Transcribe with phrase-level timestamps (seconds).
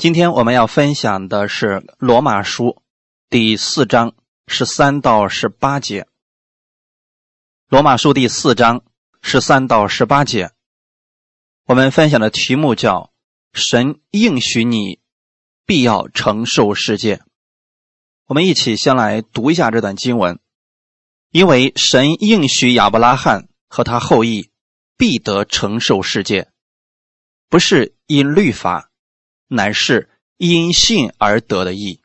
[0.00, 1.66] 今天我们要分享的是
[1.98, 2.64] 《罗马书》
[3.28, 4.14] 第四章
[4.46, 6.04] 十三到十八节。
[7.68, 8.82] 《罗马书》第四章
[9.20, 10.52] 十三到十八节，
[11.66, 13.12] 我们分享的题目叫
[13.52, 15.00] “神应许你
[15.66, 17.20] 必要承受世界”。
[18.24, 20.40] 我们一起先来读一下这段经文，
[21.28, 24.50] 因为神应许亚伯拉罕和他后裔
[24.96, 26.50] 必得承受世界，
[27.50, 28.89] 不是因律法。
[29.52, 32.00] 乃是因信而得的义。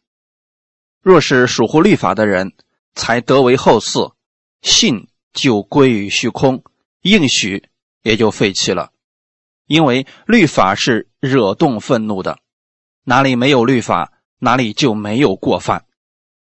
[1.02, 2.54] 若是属乎律法的人，
[2.96, 4.16] 才得为后嗣，
[4.64, 6.64] 信就归于虚空，
[7.02, 7.70] 应许
[8.02, 8.92] 也就废弃了。
[9.68, 12.40] 因为律法是惹动愤怒的，
[13.04, 15.86] 哪里没有律法，哪里就没有过犯。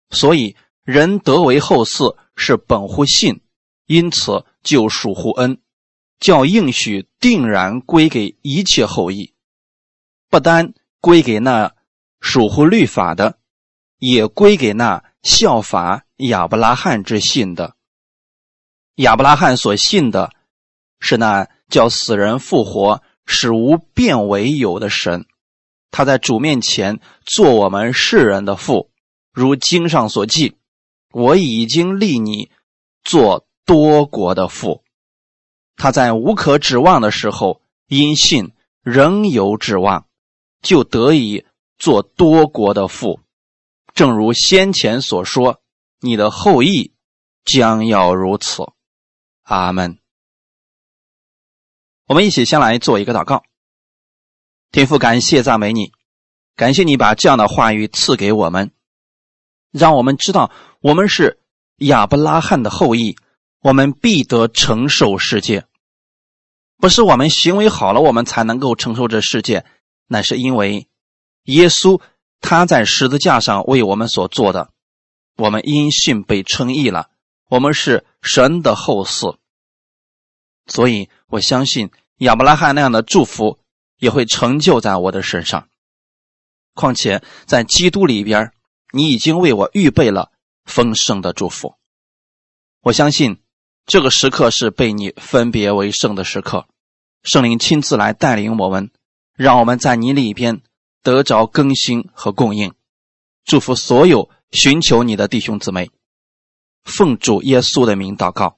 [0.09, 3.41] 所以人得为后嗣是本乎信，
[3.85, 5.61] 因此就属乎恩，
[6.19, 9.35] 叫应许定然归给一切后裔，
[10.29, 10.73] 不单。
[11.01, 11.73] 归给那
[12.19, 13.37] 属乎律法的，
[13.97, 17.75] 也归给那效法亚伯拉罕之信的。
[18.95, 20.31] 亚伯拉罕所信的，
[20.99, 25.25] 是那叫死人复活、使无变为有的神。
[25.89, 28.91] 他在主面前做我们世人的父，
[29.31, 30.57] 如经上所记
[31.13, 32.51] ：“我已经立你
[33.03, 34.83] 做多国的父。”
[35.77, 38.51] 他在无可指望的时候，因信
[38.83, 40.08] 仍有指望。
[40.61, 41.45] 就得以
[41.77, 43.21] 做多国的父，
[43.93, 45.61] 正如先前所说，
[45.99, 46.93] 你的后裔
[47.45, 48.63] 将要如此。
[49.43, 49.97] 阿门。
[52.05, 53.43] 我们一起先来做一个祷告。
[54.71, 55.91] 天父，感谢赞美你，
[56.55, 58.71] 感谢你把这样的话语赐给我们，
[59.71, 60.51] 让我们知道
[60.81, 61.39] 我们是
[61.77, 63.17] 亚伯拉罕的后裔，
[63.61, 65.65] 我们必得承受世界。
[66.77, 69.65] 不是我们行为好了，我们才能够承受这世界。
[70.11, 70.87] 那是因为
[71.43, 72.01] 耶稣
[72.41, 74.71] 他在十字架上为我们所做的，
[75.37, 77.09] 我们因信被称义了，
[77.47, 79.37] 我们是神的后嗣，
[80.65, 83.59] 所以我相信亚伯拉罕那样的祝福
[83.97, 85.69] 也会成就在我的身上。
[86.73, 88.51] 况且在基督里边，
[88.91, 90.31] 你已经为我预备了
[90.65, 91.75] 丰盛的祝福。
[92.81, 93.41] 我相信
[93.85, 96.65] 这个时刻是被你分别为圣的时刻，
[97.21, 98.89] 圣灵亲自来带领我们。
[99.39, 100.61] 让我们在你里边
[101.01, 102.73] 得着更新和供应，
[103.45, 105.91] 祝福所有寻求你的弟兄姊妹，
[106.83, 108.57] 奉主耶稣的名祷告，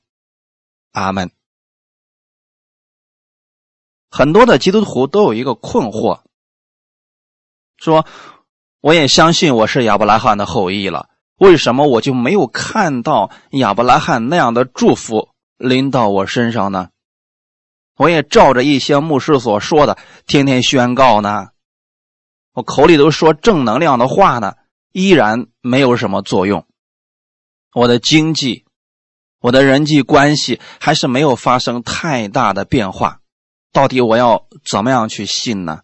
[0.91, 1.29] 阿门。
[4.09, 6.21] 很多的基督徒都有一个困惑，
[7.77, 8.07] 说
[8.79, 16.89] 我也相信我是亚伯拉罕的后裔了，为什么我就没有看到亚伯拉罕那样的祝福临到我身上呢？
[18.01, 19.95] 我也照着一些牧师所说的，
[20.25, 21.49] 天天宣告呢，
[22.51, 24.55] 我口里都说正能量的话呢，
[24.91, 26.65] 依然没有什么作用。
[27.75, 28.65] 我的经济，
[29.39, 33.21] 我的人际关系还是没有发生太大的变化。
[33.71, 35.83] 到底我要怎么样去信呢？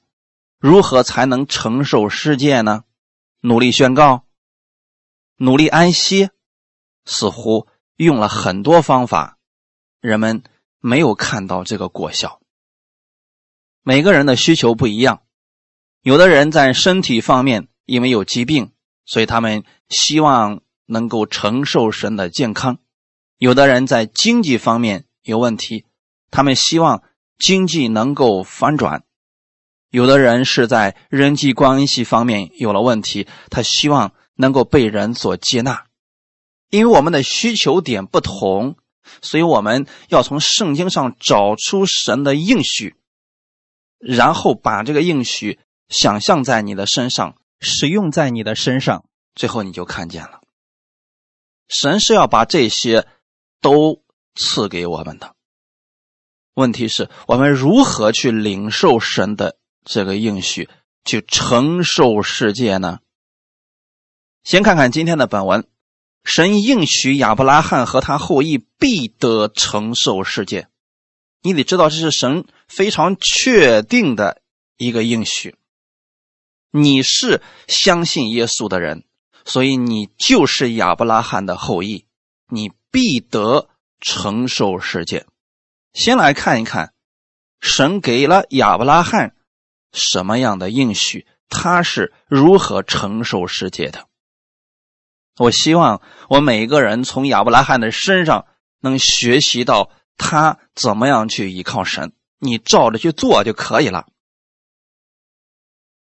[0.58, 2.84] 如何才能承受世界呢？
[3.42, 4.24] 努力宣告，
[5.36, 6.32] 努力安息，
[7.06, 9.38] 似乎用了很多方法，
[10.02, 10.42] 人们。
[10.88, 12.40] 没有看到这个果效。
[13.84, 15.22] 每个人的需求不一样，
[16.02, 18.72] 有的人在身体方面因为有疾病，
[19.06, 22.76] 所以他们希望能够承受神的健康；
[23.38, 25.84] 有的人在经济方面有问题，
[26.32, 27.04] 他们希望
[27.38, 29.02] 经济能够反转；
[29.90, 35.86] 有的人是在人际关系方面有了问题，他希望能够被人所接纳。
[36.70, 38.78] 因为我们的需求点不同。
[39.22, 42.96] 所以我们要从圣经上找出神的应许，
[44.00, 45.60] 然后把这个应许
[45.90, 50.42] 想象在你的身上，使用在你的身上，最后你就看见了。
[51.68, 53.08] 神是要把这些
[53.62, 54.04] 都
[54.36, 55.36] 赐给我们的。
[56.54, 60.70] 问题是我们如何去领受神的这个应许，
[61.06, 63.00] 去承受世界呢？
[64.44, 65.68] 先看看今天的本文。
[66.28, 70.68] 神应许亚伯拉罕和他后裔必得承受世界，
[71.42, 74.42] 你得知道这是神非常确定的
[74.76, 75.56] 一个应许。
[76.70, 79.06] 你是相信耶稣的人，
[79.46, 82.06] 所以你就是亚伯拉罕的后裔，
[82.50, 83.70] 你必得
[84.02, 85.26] 承受世界。
[85.94, 86.94] 先来看一看，
[87.62, 89.34] 神给了亚伯拉罕
[89.94, 94.07] 什么样的应许，他是如何承受世界的。
[95.38, 98.48] 我希望我每一个人从亚伯拉罕的身上
[98.80, 104.08] 能学习到他怎么样去依靠神，你照着去做就可以了。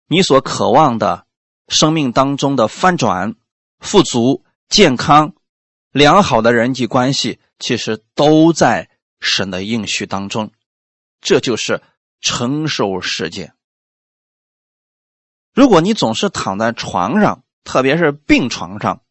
[0.08, 1.26] 你所渴望的
[1.67, 3.34] 生命当中的翻转、
[3.81, 5.34] 富足、健康、
[5.90, 8.88] 良好的人际关系，其实都在
[9.19, 10.52] 神的应许当中。
[11.20, 11.82] 这就是
[12.20, 13.52] 承受世界。
[15.52, 19.02] 如果你总是躺在床上，特别是病床上，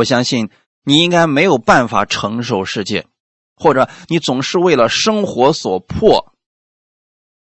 [0.00, 0.48] 我相信
[0.82, 3.06] 你应该没有办法承受世界，
[3.54, 6.32] 或者你总是为了生活所迫，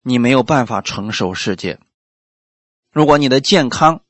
[0.02, 1.80] 你没有办法承受世界。
[2.92, 4.02] 如果你的健康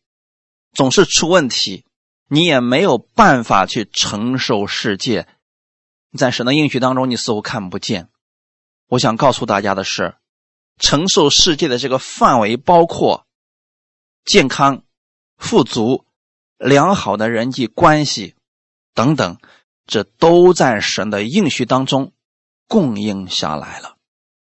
[0.71, 1.83] 总是出问题，
[2.29, 5.27] 你也没有办法去承受世界。
[6.17, 8.07] 在神的应许当中，你似乎看不见。
[8.87, 10.15] 我想告诉大家的是，
[10.77, 13.27] 承受世界的这个范围包括
[14.23, 14.83] 健康、
[15.37, 16.05] 富足。
[16.59, 18.35] 良好的人际关系
[18.93, 19.37] 等等，
[19.87, 22.11] 这都在神的应许当中
[22.67, 23.95] 供应下来了。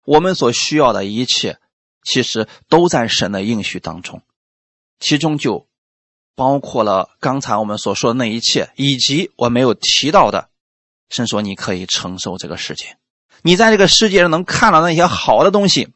[0.07, 1.59] 我们所需要的一切，
[2.05, 4.23] 其实都在神的应许当中，
[5.01, 5.67] 其中就
[6.37, 10.49] 包括了刚才我们所说的那一切，以及我没有提到的。
[11.11, 12.97] 神说你可以承受这个世界，
[13.43, 15.93] 你在这个世界上能看到那些好的东西，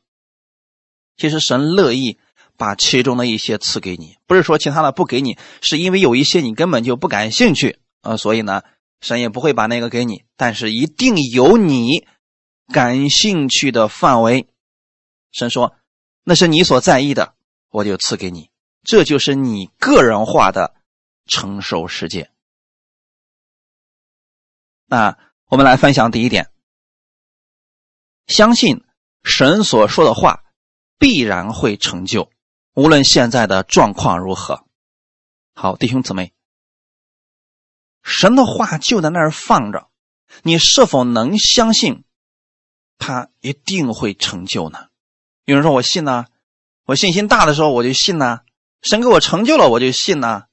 [1.16, 2.18] 其实神乐意。
[2.58, 8.62] 把其中的一些赐给你，不是说其他的不给你，是因为有一些你根本就不感兴趣啊，所以呢，
[9.00, 10.24] 神也不会把那个给你。
[10.36, 12.06] 但是一定有你
[12.72, 14.48] 感兴趣的范围，
[15.30, 15.76] 神说
[16.24, 17.34] 那是你所在意的，
[17.70, 18.50] 我就赐给你。
[18.82, 20.74] 这就是你个人化的
[21.26, 22.30] 承受世界。
[24.86, 25.16] 那
[25.46, 26.50] 我们来分享第一点，
[28.26, 28.82] 相信
[29.22, 30.42] 神所说的话
[30.98, 32.30] 必然会成就。
[32.78, 34.62] 无论现在的状况如何，
[35.52, 36.32] 好，弟兄姊妹，
[38.04, 39.88] 神的话就在那儿放着，
[40.44, 42.04] 你是否能相信
[42.96, 44.86] 他一定会成就呢？
[45.44, 46.26] 有人说我信呢，
[46.84, 48.42] 我信心大的时候我就信呢，
[48.80, 50.44] 神给我成就了我就信呢，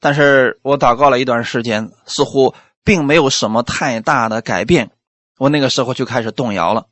[0.00, 4.90] 但是我祷告了一段时间，似乎并没有什么太大的改变，
[5.36, 6.86] 我那个时候就开始动摇了。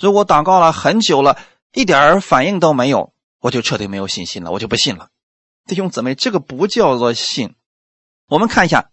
[0.00, 1.36] 如果祷告了很久了，
[1.74, 3.12] 一点反应都没有。
[3.42, 5.08] 我就彻底没有信心了，我就不信了，
[5.66, 7.56] 弟兄姊妹，这个不叫做信。
[8.28, 8.90] 我们看一下，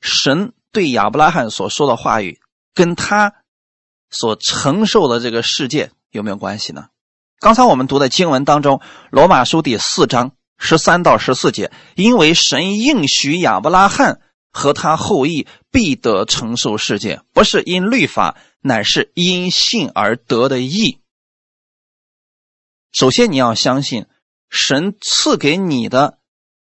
[0.00, 2.40] 神对亚伯拉罕所说的话语，
[2.74, 3.34] 跟他
[4.10, 6.88] 所承受的这个世界有没有关系呢？
[7.38, 8.78] 刚才我们读的经文当中，
[9.10, 14.20] 《罗马书》第四章十三到十四节，因为神应许亚伯拉罕
[14.50, 20.98] 和他后裔必得承受世界，不是因律法，乃是因信而得的义。
[22.94, 24.06] 首先，你要相信，
[24.48, 26.18] 神赐给你的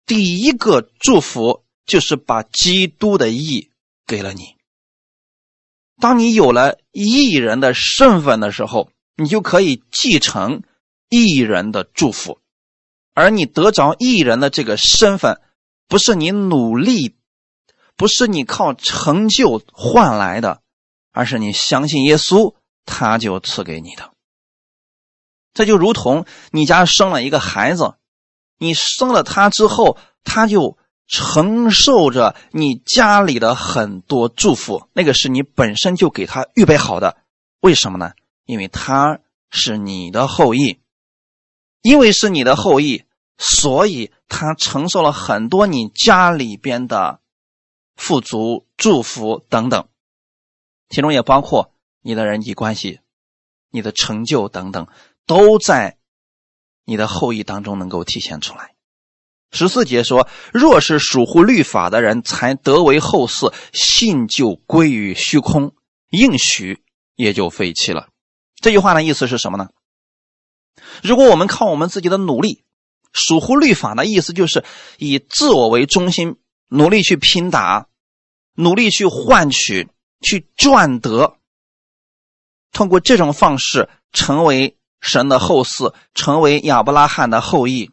[0.04, 3.70] 第一个祝福就是把基督的义
[4.06, 4.56] 给了你。
[5.98, 10.62] 当你有了义人的身份的时候，你就可以继承
[11.08, 12.38] 义人的祝福。
[13.14, 15.40] 而你得着义人的这个身份，
[15.88, 17.16] 不是你努力，
[17.96, 20.60] 不是你靠成就换来的，
[21.10, 22.54] 而是你相信耶稣，
[22.84, 24.12] 他就赐给你的。
[25.58, 27.94] 这就如同你家生了一个孩子，
[28.58, 30.78] 你生了他之后，他就
[31.08, 37.16] 承受着你家里的很多祝福，那个是你本身就给他预备好的。
[37.58, 38.12] 为什么呢？
[38.44, 39.18] 因为他
[39.50, 40.78] 是你的后裔，
[41.82, 43.02] 因为是你的后裔，
[43.36, 47.18] 所以他承受了很多你家里边的
[47.96, 49.88] 富足、祝福等等，
[50.88, 53.00] 其中也包括你的人际关系、
[53.72, 54.86] 你的成就等等。
[55.28, 55.98] 都在
[56.84, 58.74] 你的后裔当中能够体现出来。
[59.52, 65.74] 十四节说：“若是属乎律法的人，才得为后嗣，信就归于虚空，
[66.10, 66.82] 应许
[67.14, 68.08] 也就废弃了。”
[68.60, 69.68] 这句话的意思是什么呢？
[71.02, 72.64] 如果我们靠我们自己的努力，
[73.12, 74.64] 属乎律法的意思就是
[74.96, 76.36] 以自我为中心，
[76.68, 77.88] 努力去拼打，
[78.54, 79.88] 努力去换取，
[80.22, 81.36] 去赚得，
[82.72, 84.77] 通过这种方式成为。
[85.00, 87.90] 神的后嗣成为亚伯拉罕的后裔，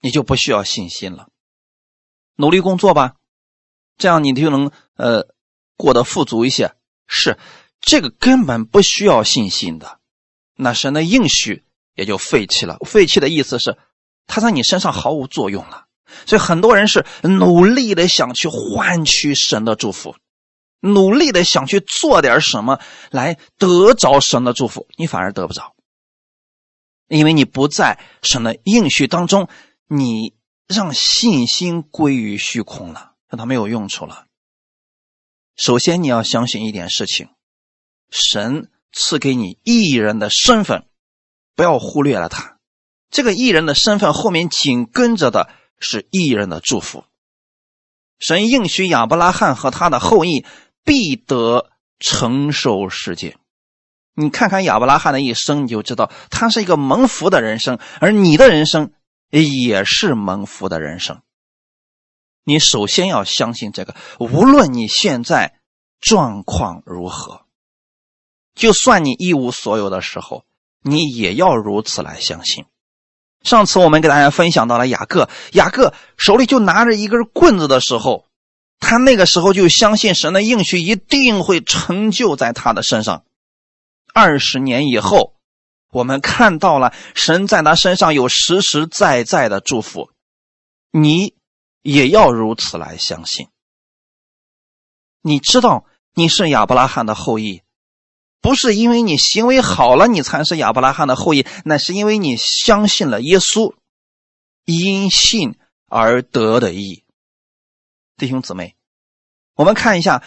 [0.00, 1.28] 你就不需要信心了。
[2.34, 3.14] 努力工作吧，
[3.96, 5.28] 这样你就能呃
[5.76, 6.74] 过得富足一些。
[7.06, 7.38] 是
[7.80, 10.00] 这个根本不需要信心的，
[10.56, 11.64] 那神的应许
[11.94, 12.78] 也就废弃了。
[12.84, 13.78] 废弃的意思是，
[14.26, 15.84] 他在你身上毫无作用了。
[16.26, 20.16] 所以很多人是努力的想去换取神的祝福，
[20.80, 22.80] 努力的想去做点什么
[23.10, 25.75] 来得着神的祝福，你反而得不着。
[27.08, 29.48] 因为你不在神的应许当中，
[29.86, 30.34] 你
[30.66, 34.26] 让信心归于虚空了，让它没有用处了。
[35.56, 37.28] 首先，你要相信一点事情：
[38.10, 40.86] 神赐给你艺人的身份，
[41.54, 42.58] 不要忽略了他。
[43.10, 45.48] 这个艺人的身份后面紧跟着的
[45.78, 47.04] 是艺人的祝福。
[48.18, 50.44] 神应许亚伯拉罕和他的后裔
[50.84, 51.70] 必得
[52.00, 53.38] 承受世界。
[54.18, 58.92] 你看看亚伯拉罕的一生，你就知道他是一个蒙福的人生，而你的人生
[59.28, 61.20] 也是蒙福的人生。
[62.42, 65.58] 你首先要相信这个，无论你现在
[66.00, 67.42] 状况如何，
[68.54, 70.44] 就算你一无所有的时候，
[70.80, 72.64] 你也要如此来相信。
[73.42, 78.24] 上次我们给大家分享到了雅各，雅各手里就拿着一根棍子的时候，
[78.80, 83.24] 他那个时候就相信神的应许一定会成就在他的身上。
[84.16, 85.36] 二十年以后，
[85.90, 90.10] 我们看到了神在他身上有实实在在的祝福，
[90.90, 91.34] 你
[91.82, 93.48] 也要如此来相信。
[95.20, 97.60] 你知道你是亚伯拉罕的后裔。
[98.40, 103.74] 不是因为你行为好了，你才是亚伯拉罕的后裔，那是因为你相信了耶稣，
[104.64, 105.58] 因信
[105.88, 107.04] 而得的义。
[108.16, 108.76] 弟兄姊妹，
[109.56, 110.22] 我们看一下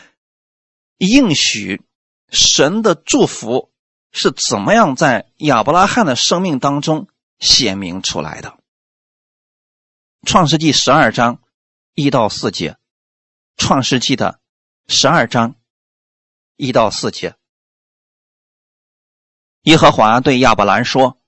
[0.97, 1.81] 应许
[2.29, 3.68] 神的祝福
[4.11, 7.07] 是怎么样在亚伯拉罕的生命当中
[7.39, 8.57] 显明出来的。
[10.25, 11.41] 创世纪十二章
[11.93, 12.77] 一到四节，
[13.55, 14.39] 创世纪的
[14.87, 15.55] 十二章
[16.55, 17.35] 一到四节。
[19.63, 21.19] 耶和华对亚伯兰说：“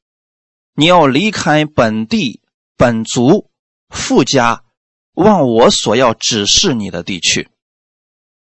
[0.74, 2.42] 你要离开本地
[2.76, 3.52] 本族
[3.90, 4.64] 富家，
[5.14, 7.50] 往我所要指示你的地区。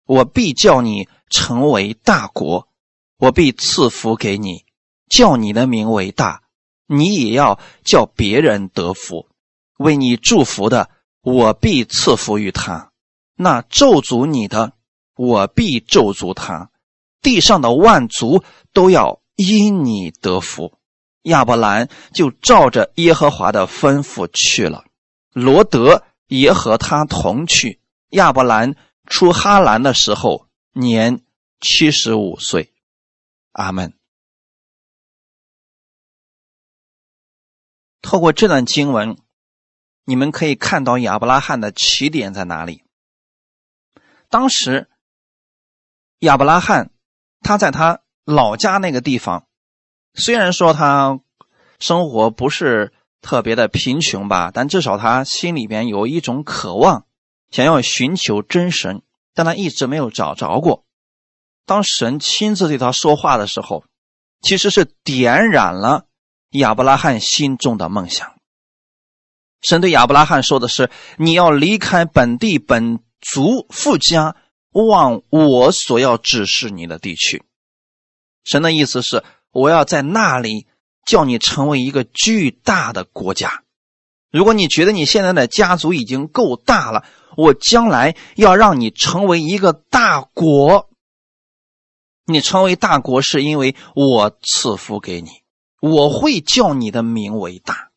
[0.05, 2.69] 我必叫你成为大国，
[3.21, 4.65] 我必赐福给你，
[5.09, 6.43] 叫你的名为大。
[6.87, 9.29] 你也要叫别人得福。
[9.79, 10.91] 为你祝福的，
[11.23, 12.91] 我必赐福于他；
[13.37, 14.73] 那咒诅你的，
[15.15, 16.71] 我必咒诅他。
[17.23, 20.75] 地上的万族都要。”因你得福，
[21.23, 24.85] 亚伯兰就照着耶和华的吩咐去了。
[25.33, 27.81] 罗德也和他同去。
[28.11, 31.23] 亚伯兰出哈兰的时候年
[31.59, 32.71] 七十五岁。
[33.53, 33.95] 阿门。
[38.03, 39.17] 透过这段经文，
[40.05, 42.85] 你们可以看到亚伯拉罕的起点在哪里。
[44.29, 44.89] 当时，
[46.19, 46.91] 亚伯拉罕
[47.41, 48.03] 他在他。
[48.27, 49.49] 老家那个地方，
[50.15, 51.21] 虽然说他
[51.81, 57.07] 生活不是特别的贫穷吧，但至少他心里边有一种渴望，
[57.51, 59.03] 想要寻求真神，
[59.35, 60.85] 但他一直没有找着过。
[61.71, 63.85] 当神亲自对他说话的时候，
[64.43, 66.07] 其实是点燃了
[66.51, 68.35] 亚伯拉罕心中的梦想。
[69.63, 74.35] 神对亚伯拉罕说的是：“你要离开本地本族富家，
[74.73, 77.45] 往我所要指示你的地区。”
[78.43, 79.23] 神的意思是，
[79.53, 80.67] 我要在那里
[81.07, 83.63] 叫你成为一个巨大的国家。
[84.33, 87.05] 如果你觉得你现在的家族已经够大了，
[87.37, 90.90] 我将来要让你成为一个大国。
[92.33, 95.31] 你成为大国是因为我赐福给你，
[95.81, 97.89] 我会叫你的名为大。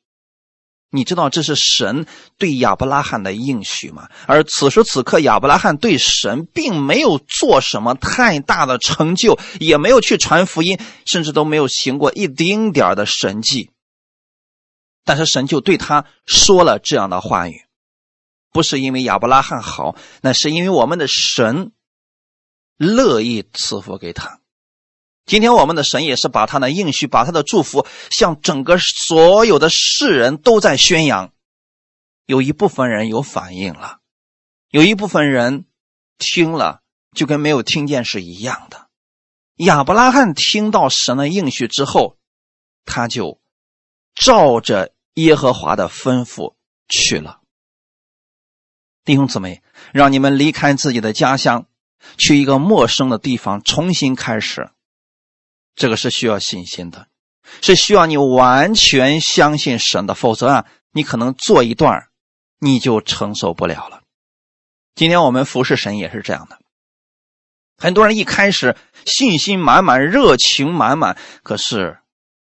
[0.95, 2.05] 你知道这是神
[2.37, 4.09] 对亚伯拉罕的应许吗？
[4.27, 13.71] 而此时此刻，亚伯拉罕对神并没有做什么太大的成就，也没有去传福音，甚至都没有行过一丁点的神迹。
[15.03, 17.63] 但是神就对他说了这样的话语，
[18.51, 21.71] 不是因为亚伯拉罕好，那是因为我们的神
[22.83, 24.39] 乐意赐福给他。
[25.25, 31.33] 今天我们的神也是把他的应许、把他的祝福向整个所有的世人都在宣扬。
[32.25, 33.99] 有一部分人有反应了，
[34.69, 35.65] 有一部分人
[36.17, 36.81] 听了
[37.15, 38.87] 就跟没有听见是一样的。
[39.57, 42.17] 亚伯拉罕听到神的应许之后，
[42.85, 43.39] 他就
[44.15, 46.55] 照着耶和华的吩咐
[46.89, 47.39] 去了。
[49.05, 49.61] 弟兄姊妹，
[49.93, 51.67] 让你们离开自己的家乡，
[52.17, 54.69] 去一个陌生的地方重新开始。
[55.75, 57.07] 这个是需要信心的，
[57.61, 62.09] 是需要你完全相信神的，否则啊，你可能做一段
[62.59, 64.01] 你就承受不了了。
[64.95, 66.59] 今天我们服侍神也是这样的，
[67.77, 71.99] 很多人一开始信心满满、热情满满，可是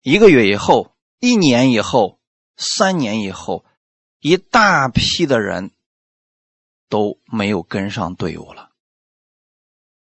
[0.03, 2.19] 一个月以后、一年以后、
[2.57, 3.67] 三年以后，
[4.21, 5.73] 一大批的人
[6.89, 8.70] 都没有跟上队伍了，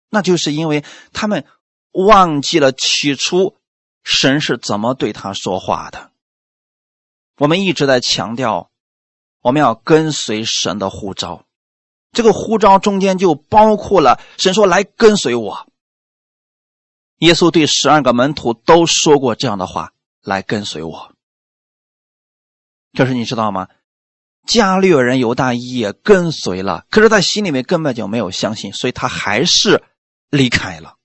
[0.10, 1.46] 那就是因为他们。
[1.92, 3.58] 忘记了起初
[4.04, 6.12] 神是怎么对他说话的。
[7.38, 8.70] 我们一直在强调，
[9.42, 11.48] 我们要跟随神的呼召。
[12.12, 15.68] 这个呼召中间就包括了神说：“来跟随我。”
[17.18, 21.16] 耶稣对十二个门徒都说过这样的话：“来跟随我。”
[22.96, 23.68] 可是你知道吗？
[24.46, 29.84] 加略人犹大也跟随了，可是他心里面根本就没有相信，所以他还是
[30.30, 30.96] 离开了。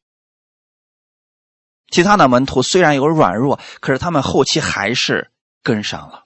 [1.91, 5.31] 其他的门徒虽然有软弱，可是他们后期还是
[5.63, 6.25] 跟上了。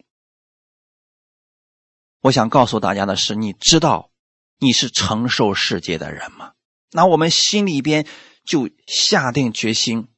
[2.20, 4.10] 我想告诉大家的是，你知道
[4.58, 6.52] 你是承受世界的人吗？
[6.90, 8.06] 那我们心里边
[8.44, 10.08] 就下定决心，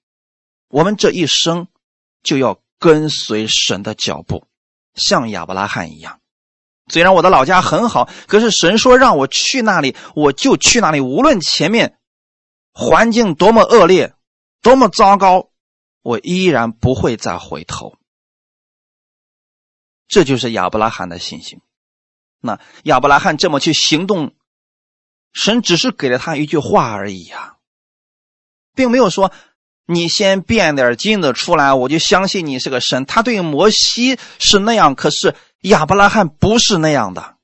[0.69, 1.67] 我们这一生
[2.23, 4.47] 就要跟随神的脚步，
[4.95, 6.21] 像亚伯拉罕一样。
[6.87, 11.01] 虽然我的老家很好，可是神说让我去那里，我就去那里。
[11.01, 11.99] 无论前面
[12.81, 14.15] 环境多么恶劣，
[14.63, 15.51] 多么糟糕，
[16.01, 17.99] 我依然不会再回头。
[20.09, 21.61] 这就是亚伯拉罕的信心。
[22.41, 24.35] 那亚伯拉罕这么去行动，
[25.35, 27.59] 神只是给了他一句话而已呀，
[28.75, 29.31] 并没有说
[29.85, 33.05] 你先变点金子出来，我就相信你是个神。
[33.05, 37.37] 他对摩西是那样，可是亚伯拉罕不是那样的。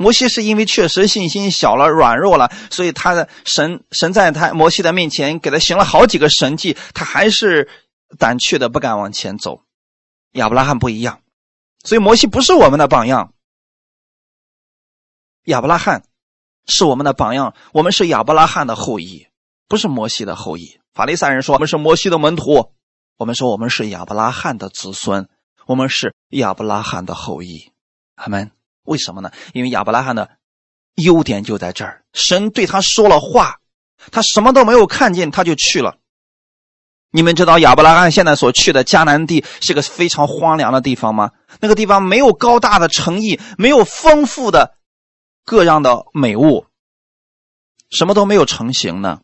[0.00, 7.68] 摩西是因为确实信心小了、软弱了，所以他的神神在他摩西的面前给他行了好几个神迹，他还是
[8.18, 9.60] 胆怯的不敢往前走。
[10.32, 11.20] 亚伯拉罕不一样，
[11.84, 13.34] 所以摩西不是我们的榜样。
[15.44, 16.02] 亚伯拉罕
[16.66, 19.26] 是我们的榜样，我们是亚伯拉罕的后裔，
[19.68, 20.80] 不是摩西的后裔。
[20.94, 22.72] 法利赛人说我们是摩西的门徒，
[23.18, 25.28] 我们说我们是亚伯拉罕的子孙，
[25.66, 27.70] 我们是亚伯拉罕的后裔。
[28.14, 28.50] 阿门
[28.90, 29.30] 为什么呢？
[29.54, 30.30] 因为亚伯拉罕的
[30.96, 33.60] 优点就在这儿，神对他说了话，
[34.10, 35.98] 他什么都没有看见，他就去了。
[37.12, 41.30] 你们知道亚伯拉罕现在所去的迦南地是个非常荒凉的地方吗？
[41.60, 44.76] 那个地方没有高大的城邑，没有丰富的。
[45.44, 46.66] 各样的美物，
[47.90, 49.20] 什么都没有成型呢。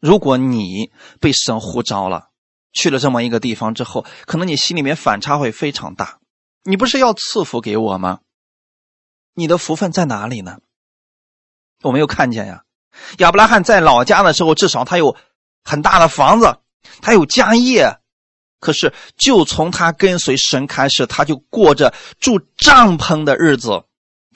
[0.00, 2.30] 如果你被神呼召了，
[2.72, 6.18] 去了这么一个地方之后，可能你心里面反差会非常大。
[6.66, 8.18] 你不是要赐福给我吗？
[9.34, 10.58] 你的福分在哪里呢？
[11.82, 12.64] 我没有看见呀。
[13.18, 15.16] 亚伯拉罕在老家的时候，至少他有
[15.62, 16.58] 很大的房子，
[17.00, 17.98] 他有家业。
[18.58, 23.84] 可是，就从他跟随神开始，他就过着住帐篷的日子。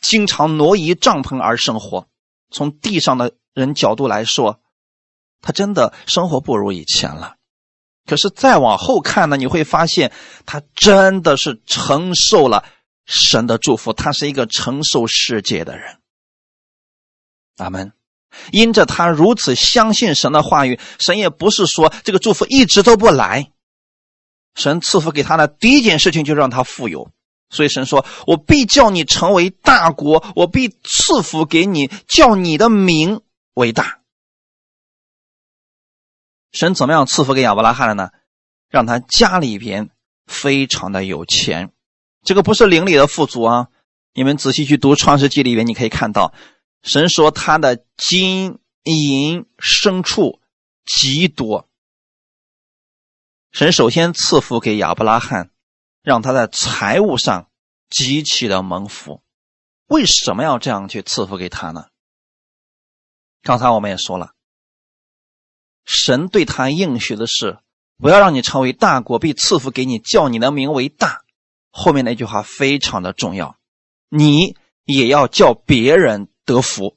[0.01, 2.07] 经常挪移帐篷而生活，
[2.51, 4.61] 从地上的人角度来说，
[5.43, 7.37] 他真的生活不如以前了。
[8.11, 10.11] 可是再往后看呢，你会发现
[10.45, 12.65] 他真的是承受了
[13.07, 15.99] 神的祝福，他是一个承受世界的人。
[17.59, 17.93] 阿门。
[18.51, 23.53] 因着他如此相信神的话语，神也不是说这个祝福一直都不来，
[24.57, 27.13] 神赐福给他的第一件事情就让他富有。
[27.49, 33.21] 所以神说：“我必叫你成为大国，我必赐福给你，叫你的名
[33.55, 33.99] 为大。”
[36.53, 38.11] 神怎么样赐福给亚伯拉罕的呢？
[38.69, 39.91] 让他家里边
[40.27, 41.73] 非常的有钱，
[42.23, 43.69] 这个不是灵里的富足啊！
[44.13, 46.35] 你们仔细去读创世纪里边，你可以看到，
[46.83, 50.41] 神说他的金银牲畜
[50.85, 51.69] 极多。
[53.53, 55.51] 神首先赐福给亚伯拉罕。
[56.03, 57.51] 让他在财务上
[57.91, 59.23] 极其的蒙福，
[59.87, 61.89] 为什么要这样去赐福给他呢？
[63.43, 64.33] 刚才我们也说了，
[65.93, 67.59] 神对他应许的是，
[67.99, 71.23] 我要让你成为大国，必赐福给你，叫你的名为大。
[71.73, 73.57] 后面那句话非常的重要，
[74.09, 76.97] 你也要叫别人得福。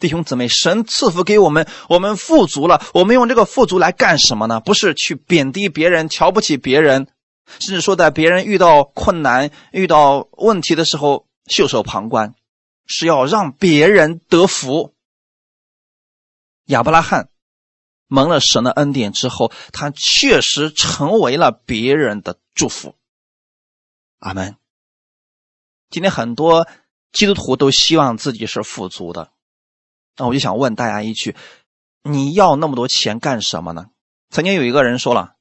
[0.00, 4.58] 弟兄姊妹，神赐福给我们，我们富足了，我们用这个富足来干什么呢？
[4.58, 7.06] 不是去贬低别人，瞧不起别人。
[7.60, 12.34] 甚至说，在别人遇到困难、遇到问题的时候袖手旁观，
[12.84, 14.92] 是要让别人得福。
[16.66, 17.28] 亚伯拉罕
[18.08, 22.96] 蒙了神的恩典之后，他确实成为了别人的祝福。
[24.18, 24.56] 阿门。
[25.90, 26.66] 今天很多
[27.12, 29.30] 基督徒都希望自己是富足的，
[30.16, 31.36] 那我就想问大家一句：
[32.02, 33.86] 你要那么多钱干什么呢？
[34.30, 35.36] 曾经有一个人说了。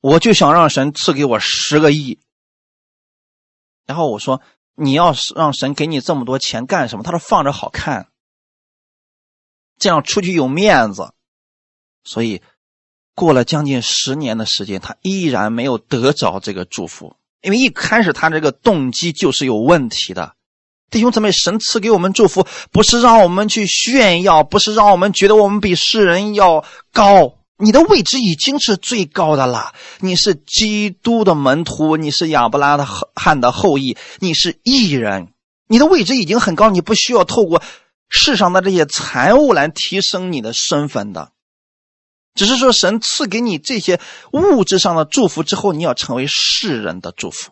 [0.00, 2.20] 我就想让神赐给我十个亿，
[3.84, 4.40] 然后我说
[4.76, 8.12] ：“你要让神给你这么多钱干什么？”他说：“放着好看，
[9.76, 11.12] 这样出去有面子。”
[12.08, 12.40] 所以
[13.14, 20.32] 过了将近十年的时间，他依然没有得着这个祝福，因为一开始他这个动机就是有问题的。
[20.90, 27.34] 弟兄姊妹，神赐给我们祝福，不是让我们去炫耀，不是让我们觉得我们比世人要高。
[27.58, 32.78] 你的位置已经是最高的了，你是基督的门徒，你是亚伯拉
[33.14, 35.34] 罕的后裔，你是异人，
[35.66, 37.60] 你的位置已经很高，你不需要透过
[38.08, 41.32] 世上的这些财物来提升你的身份的，
[42.38, 44.00] 只是说神赐给你这些
[44.32, 47.50] 物质上的祝福之后，你要成为世人的祝福。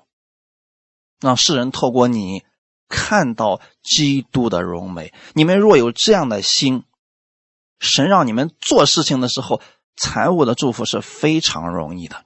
[1.21, 2.45] 让世人透过你
[2.89, 5.13] 看到基督的荣美。
[5.35, 6.85] 你们若有这样的心，
[7.81, 9.61] 神让你们做事情的时候，
[9.97, 12.23] 财务的祝福是非常容易的。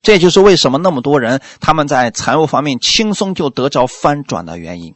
[0.00, 4.94] 这就是为什么那么多人他们在财务方面轻松就得着翻转的原因。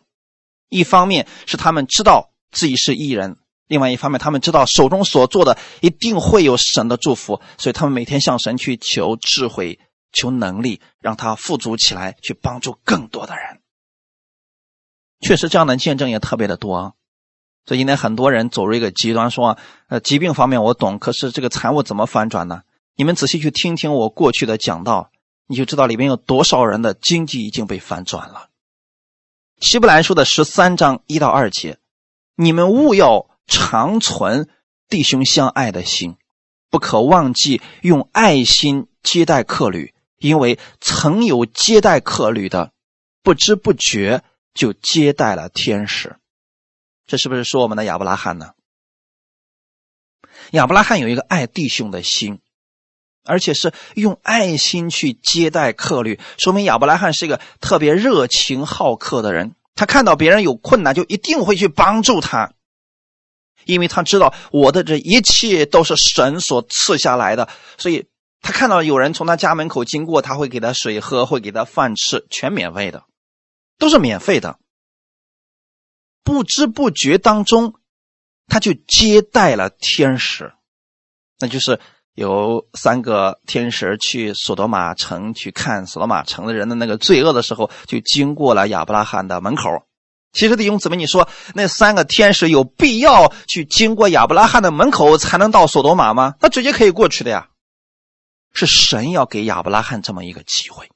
[0.70, 3.37] 一方面是他们知道自己是艺人，
[3.68, 9.78] 另外一方面他们知道手中所做的一定会有神的祝福，所以他们每天向神去求智慧、
[10.12, 13.61] 求能力，让他富足起来，去帮助更多的人。
[15.20, 16.94] 确实，这样的见证也特别的多。
[17.66, 22.62] 所以今天很多人走入一个极端，说：“呃，疾病方面我懂，可是这个财务怎么翻转呢？”
[22.96, 25.11] 你们仔细去听听我过去的讲道，
[25.46, 28.48] 你就知道里面有多少人的经济已经被反转了。
[29.61, 31.78] 希伯来书的十三章一到二节，
[32.35, 34.49] 你们务要长存
[34.89, 36.17] 弟兄相爱的心，
[36.71, 42.73] 不可忘记用爱心接待客旅，因为曾有接待客旅的，
[43.25, 44.23] 不知不觉
[44.55, 46.17] 就接待了天使。
[47.07, 48.51] 这是不是说我们的亚伯拉罕呢？
[50.53, 52.41] 亚伯拉罕有一个爱弟兄的心。
[53.25, 59.55] 而且是用爱心去接待客旅，说明亚伯拉罕是一个特别热情好客的人。
[59.75, 62.55] 他看到别人有困难，就一定会去帮助他，
[63.68, 67.48] 因为他知道我的这一切都是神所赐下来的。
[67.76, 68.07] 所以
[68.40, 73.04] 他看到有人从他家门口经过，他会给他水喝，会给他饭吃，全免费的，
[73.78, 74.59] 都是免费的。
[76.24, 77.74] 不知不觉当中，
[78.48, 80.52] 他就接待了天使，
[81.38, 81.78] 那就是。
[82.14, 89.87] 有三个天使去索多玛城去看索多玛城的人的那个罪恶的时候，就经过了亚伯拉罕的门口。
[90.33, 96.35] 其实弟兄姊妹，你说那三个天使有必要去经过亚伯拉罕的门口才能到索多玛吗？
[96.41, 97.49] 那直接可以过去的呀。
[98.53, 100.91] 是神要给亚伯拉罕这么一个机会。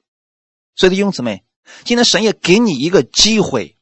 [0.75, 1.43] 所以弟兄姊妹，
[1.83, 3.77] 今天神也给你一个机会，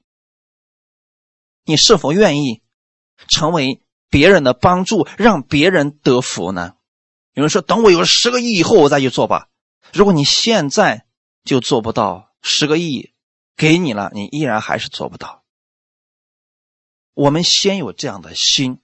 [1.65, 2.61] 你是否愿意
[3.27, 6.73] 成为别人的帮助，让别人得福呢？
[7.33, 9.47] 有人说：“等我有十个亿以后，我再去做吧。”
[9.93, 11.05] 如果你现在
[11.45, 13.13] 就做不到，十个亿
[13.55, 15.40] 给你了，你依然还是做不到。
[17.13, 18.79] 我们先有这样的心，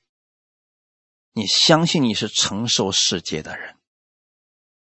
[1.33, 3.75] 你相信你是承受世界的人，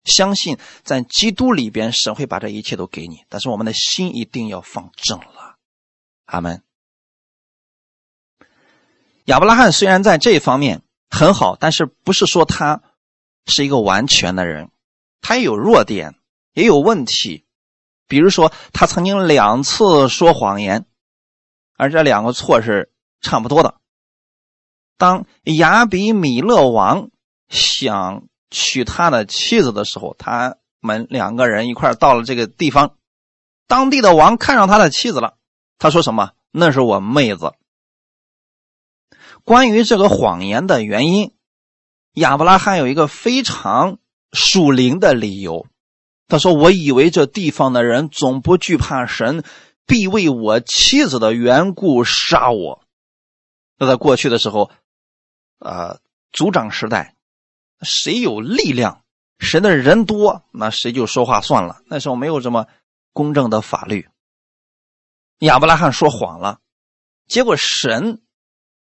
[0.05, 3.25] 相信在基督里边，神会把这一切都给你。
[3.29, 5.57] 但是我们的心一定要放正了。
[6.27, 6.63] 阿门。
[9.25, 12.83] 亚伯拉罕虽然在这一方面很好，但是不是说他。
[13.51, 14.71] 是一个完全的人，
[15.23, 16.17] 他也有弱点，
[16.53, 17.47] 也有问题。
[18.07, 20.85] 比如说，他曾经两次说谎言，
[21.73, 23.77] 而这两个错是差不多的。
[24.97, 27.11] 当亚比米勒王
[27.49, 32.97] 想娶他的妻子的时候，他们两个人一块到了这个地方，
[33.67, 35.37] 当地的王看上他的妻子了，
[35.79, 36.33] 他说什么？
[36.51, 37.53] 那是我妹子。
[39.45, 41.33] 关于这个谎言的原因。
[42.15, 43.99] 亚伯拉罕有一个非常
[44.33, 45.67] 属灵的理由，
[46.27, 49.45] 他说：“我以为这地方的人总不惧怕神，
[49.87, 52.83] 必为我妻子的缘故杀我。”
[53.79, 54.71] 那在过去的时候，
[55.59, 55.99] 啊，
[56.33, 57.17] 族长时代，
[57.81, 59.05] 谁有力量，
[59.39, 61.83] 神的人多，那谁就说话算了。
[61.87, 62.67] 那时候没有这么
[63.13, 64.09] 公正的法律。
[65.39, 66.61] 亚伯拉罕说谎了，
[67.27, 68.23] 结果神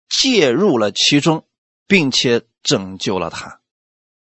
[0.09, 1.47] 介入了其中，
[1.87, 2.47] 并且。
[2.65, 3.61] 拯救了他。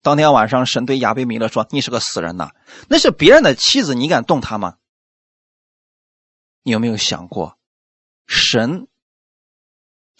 [0.00, 2.52] 当天晚上，神对亚伯米勒说：“你是个死人呐！
[2.88, 4.78] 那是别人的妻子，你敢动她吗？”
[6.64, 7.58] 你有没有想过，
[8.26, 8.88] 神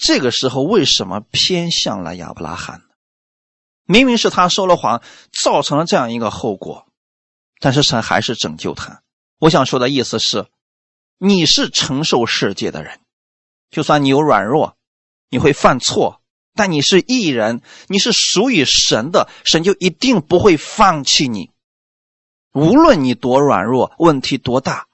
[0.00, 2.84] 这个时候为什么偏向了亚伯拉罕呢？
[3.84, 6.86] 明明是他说了谎，造成了这样一个后果，
[7.58, 9.02] 但是神还是拯救他。
[9.38, 10.46] 我想说的意思是，
[11.18, 13.00] 你是承受世界的人，
[13.70, 14.78] 就算你有软弱，
[15.28, 16.22] 你会犯错。
[16.54, 21.50] 但你是艺人，你是属于神的，神就一定不会放弃你。
[22.52, 24.88] 无论你多软弱，问题多大，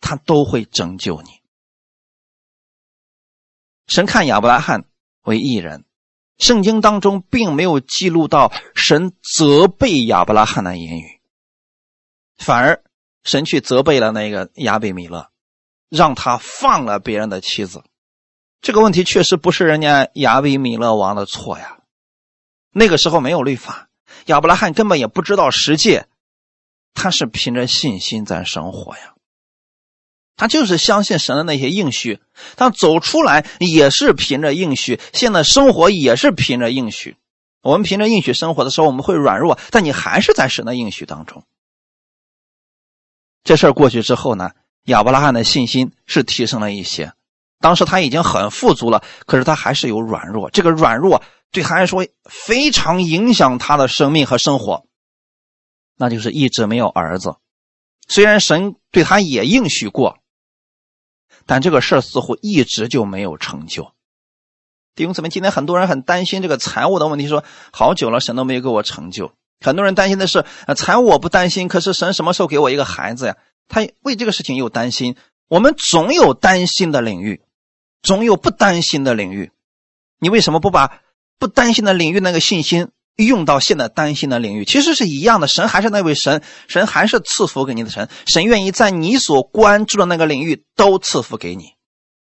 [0.00, 1.35] 他都会拯救你。
[3.86, 4.84] 神看亚伯拉罕
[5.22, 5.84] 为艺人，
[6.38, 11.20] 圣经当中并没有记录到神责备亚伯拉罕的言语，
[12.36, 12.82] 反而
[13.24, 15.30] 神去责备了那个亚比米勒，
[15.88, 17.82] 让他放了别人的妻子。
[18.60, 21.78] 这个问题确实不是人家亚比米勒王的错呀，
[22.70, 23.88] 那个时候没有律法，
[24.26, 26.06] 亚伯拉罕根本也不知道十诫，
[26.94, 29.14] 他是凭着信心在生活呀，
[30.36, 32.20] 他就是相信神的那些应许，
[32.56, 37.16] 他走出来也是凭着应许，现在生活也是凭着应许。
[37.62, 41.44] 我们凭着应许生活的时候，我们会软弱，但你还是在神的应许当中。
[43.42, 44.50] 这事儿过去之后呢，
[44.84, 47.12] 亚伯拉罕的信心是提升了一些。
[47.58, 54.84] 当时他已经很富足了，可是他还是有软弱，这个软弱对他来说非常影响他的生命和生活。
[55.96, 57.36] 那就是一直没有儿子。
[58.06, 60.18] 虽然神对他也应许过，
[61.46, 63.92] 但这个事儿似乎一直就没有成就。
[64.94, 69.32] 弟兄姊妹，今天很多人很担心这个财务的问题，说好久了，神都没有给我成就。
[69.60, 73.36] 很多人担心的是，呃财务我不担心，可是神什么时候给我一个孩子呀？
[73.68, 75.16] 他为这个事情又担心。
[75.48, 77.42] 我们总有担心的领域，
[78.02, 79.52] 总有不担心的领域。
[80.18, 81.00] 你为什么不把
[81.38, 82.88] 不担心的领域那个信心？
[83.24, 85.48] 用到现在担心的领域，其实是一样的。
[85.48, 88.10] 神还是那位神，神还是赐福给你的神。
[88.26, 91.72] 神愿意在你所关注的那个领域都赐福给你，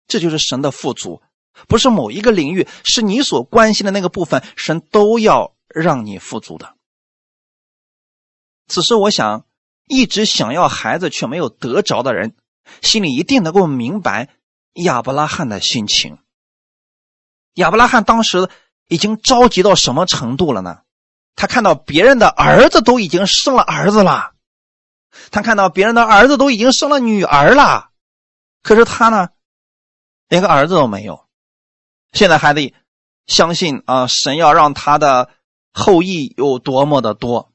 [0.07, 1.23] 这就是神的富足。
[1.67, 6.75] 不是某一个领域，是你所关心的那个部分，神都要让你富足的。
[8.69, 9.47] 此时，我想，
[9.89, 12.35] 一直想要孩子却没有得着的人，
[12.83, 14.29] 心里一定能够明白
[14.75, 16.19] 亚伯拉罕的心情。
[17.55, 18.51] 亚伯拉罕当时。
[18.93, 20.81] 已经着急到什么程度了呢？
[21.35, 24.33] 他看到别人的儿子都已经生了儿子了，
[25.31, 27.89] 他看到别人的儿子都已经生了女儿了，
[28.63, 29.31] 可是他呢，
[30.29, 31.25] 连个儿子都没有。
[32.13, 32.75] 现在还得
[33.27, 35.31] 相信啊，神要让他的
[35.73, 37.51] 后裔有多么的多。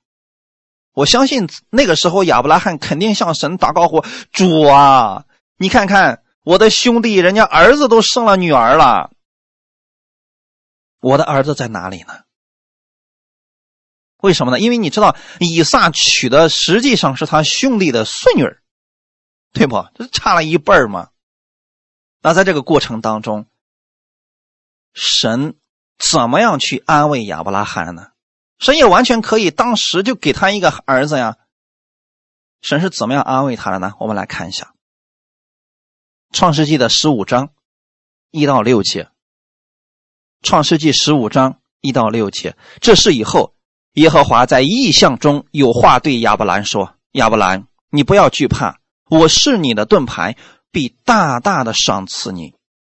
[0.93, 5.25] 我相信那个时候亚伯拉罕肯定向神打高呼：“主啊，
[5.57, 9.11] 你看看我的兄弟，人家儿子都生了女儿了。”
[10.99, 12.23] 我的儿子在哪里呢？
[14.17, 14.59] 为什么呢？
[14.59, 18.63] 因为你知道，以撒娶的实际上是他兄弟的孙女儿，
[19.53, 19.87] 对不？
[19.93, 21.11] 这差了一辈儿嘛。
[22.21, 23.45] 那在这个过程当中，
[24.93, 25.55] 神
[25.99, 28.11] 怎么样去安慰亚伯拉罕呢？
[28.57, 31.37] 神也完全可以当时就给他一个儿子呀。
[32.59, 33.93] 神是怎么样安慰他的呢？
[33.99, 34.73] 我们来看一下
[36.35, 37.53] 《创世纪》的十五章
[38.31, 39.11] 一到六节。
[40.43, 43.53] 创世纪十五章一到六节，这事以后，
[43.93, 48.77] 耶和华在异象中有话对亚伯兰说：“亚伯兰，你不要惧怕，
[49.09, 50.37] 我是你的盾牌，
[50.71, 52.53] 必大大的赏赐你。”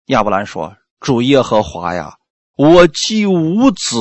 [0.08, 2.18] 亚伯兰说：“主耶和华呀，
[2.58, 3.98] 我既无子，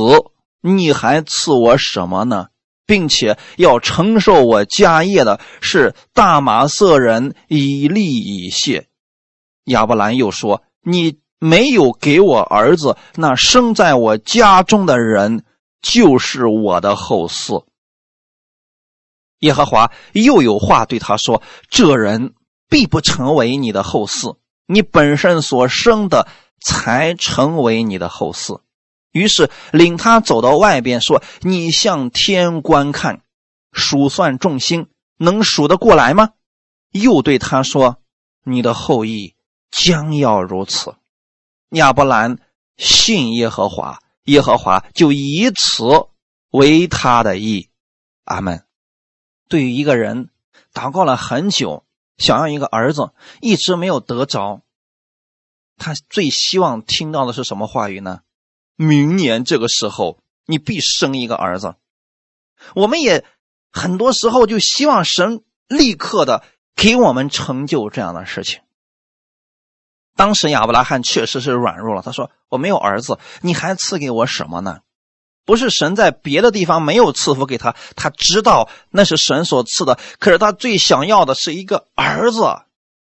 [0.60, 2.48] 你还赐我什么呢？
[2.86, 8.88] 并且要承受我家业的是大马色人以利以谢。”
[9.64, 15.44] 亚伯兰又说：“你。”没有给我儿子，那生在我家中的人
[15.80, 17.64] 就是我的后嗣。
[19.40, 22.34] 耶和华又有话对他说：“这人
[22.68, 26.26] 必不成为你的后嗣，你本身所生的
[26.60, 28.60] 才成为你的后嗣。”
[29.12, 33.22] 于是领他走到外边，说：“你向天观看，
[33.72, 36.30] 数算众星，能数得过来吗？”
[36.90, 37.98] 又对他说
[38.44, 39.36] ：“你的后裔
[39.70, 40.96] 将要如此。”
[41.70, 42.38] 亚伯兰
[42.76, 45.84] 信耶和华，耶和华就以此
[46.50, 47.68] 为他的意。
[48.24, 48.64] 阿门。
[49.48, 50.30] 对于一个人
[50.72, 51.84] 祷告了很久，
[52.16, 54.62] 想要一个儿子，一直没有得着，
[55.76, 58.20] 他最希望听到的是什么话语呢？
[58.76, 61.74] 明年这个时候，你必生一个儿子。
[62.74, 63.24] 我们也
[63.70, 68.60] 很多时候就希望神立刻的给我们成就这样的事情。
[70.18, 72.02] 当时亚伯拉罕确实是软弱了。
[72.02, 74.80] 他说：“我没有儿子，你还赐给我什么呢？
[75.44, 79.96] 不是神在别的地方没有赐福给他，他知道那是神所赐的。
[80.18, 82.40] 可是他最想要的是一个儿子。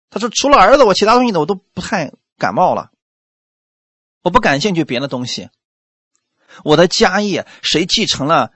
[0.08, 2.90] 他说：除了儿子，我其他东西的我都不太感冒了。
[4.22, 5.50] 我不感兴趣别的东西。
[6.64, 8.52] 我的家业谁继承了，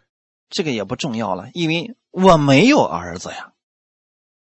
[0.48, 3.52] 这个也不重要了，因为我没有儿子呀。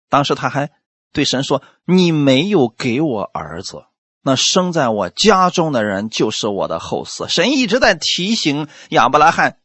[0.07, 0.69] 当时他还。”
[1.17, 3.85] 对神说：“你没有给我儿子，
[4.21, 9.57] 那生在我家中的人就是我的后嗣。”神一直在提醒亚伯拉罕，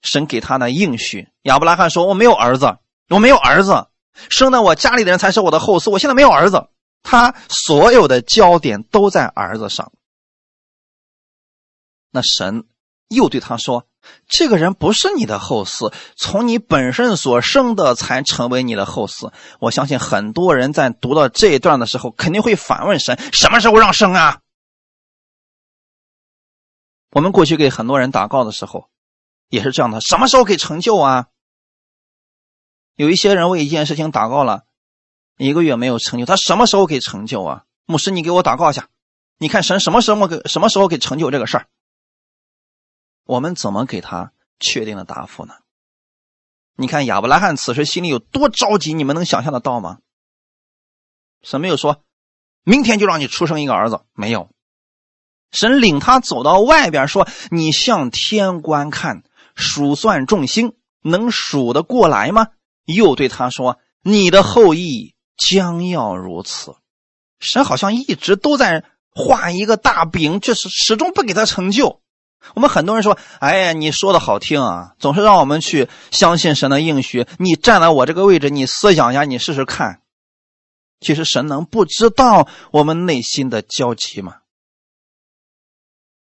[0.00, 1.28] 神给他的应许。
[1.42, 2.78] 亚伯拉罕说：“我没有儿子，
[3.10, 3.88] 我没有儿子，
[4.30, 5.90] 生在我家里的人才是我的后嗣。
[5.90, 6.68] 我现在没有儿子。”
[7.04, 9.92] 他所有的焦点都在儿子上。
[12.10, 12.64] 那神
[13.08, 13.86] 又对他说。
[14.26, 19.32] 这个人不是你的后嗣，从你本身所生的才成为你的后嗣。
[19.60, 24.40] 我相信很多人在读到这一段的时候，肯定会反问神：什么时候让生啊？
[27.10, 28.88] 我们过去给很多人祷告的时候，
[29.48, 31.26] 也是这样的：什么时候给成就啊？
[32.96, 34.62] 有一些人为一件事情祷告了
[35.36, 37.64] 一个月没有成就，他什么时候给成就啊？
[37.86, 38.88] 牧师，你给我祷告一下，
[39.38, 41.66] 你看神什么时候给什么时候给成就这个事儿？
[43.24, 45.54] 我们怎么给他确定的答复呢？
[46.76, 49.98] 你看亚伯拉罕此时心里有多着急，你们能想象得到吗？
[51.42, 52.02] 神没有说，
[52.64, 54.50] 明天就让你出生一个儿子，没有。
[55.52, 59.22] 神领他走到外边，说：“你向天观看，
[59.54, 62.48] 数算众星，能数得过来吗？”
[62.86, 66.74] 又对他说：“你的后裔将要如此。”
[67.38, 72.02] 神好像一直都在画一个大饼，就是始终不给他成就。
[72.54, 77.26] 我们很多人说：“哎呀，你说的好听啊，总是让我们去相信神的应许。
[77.38, 80.02] 你站在我这个位置，你思想一下，你试试看。
[81.00, 84.36] 其实神能不知道我们内心的焦急吗？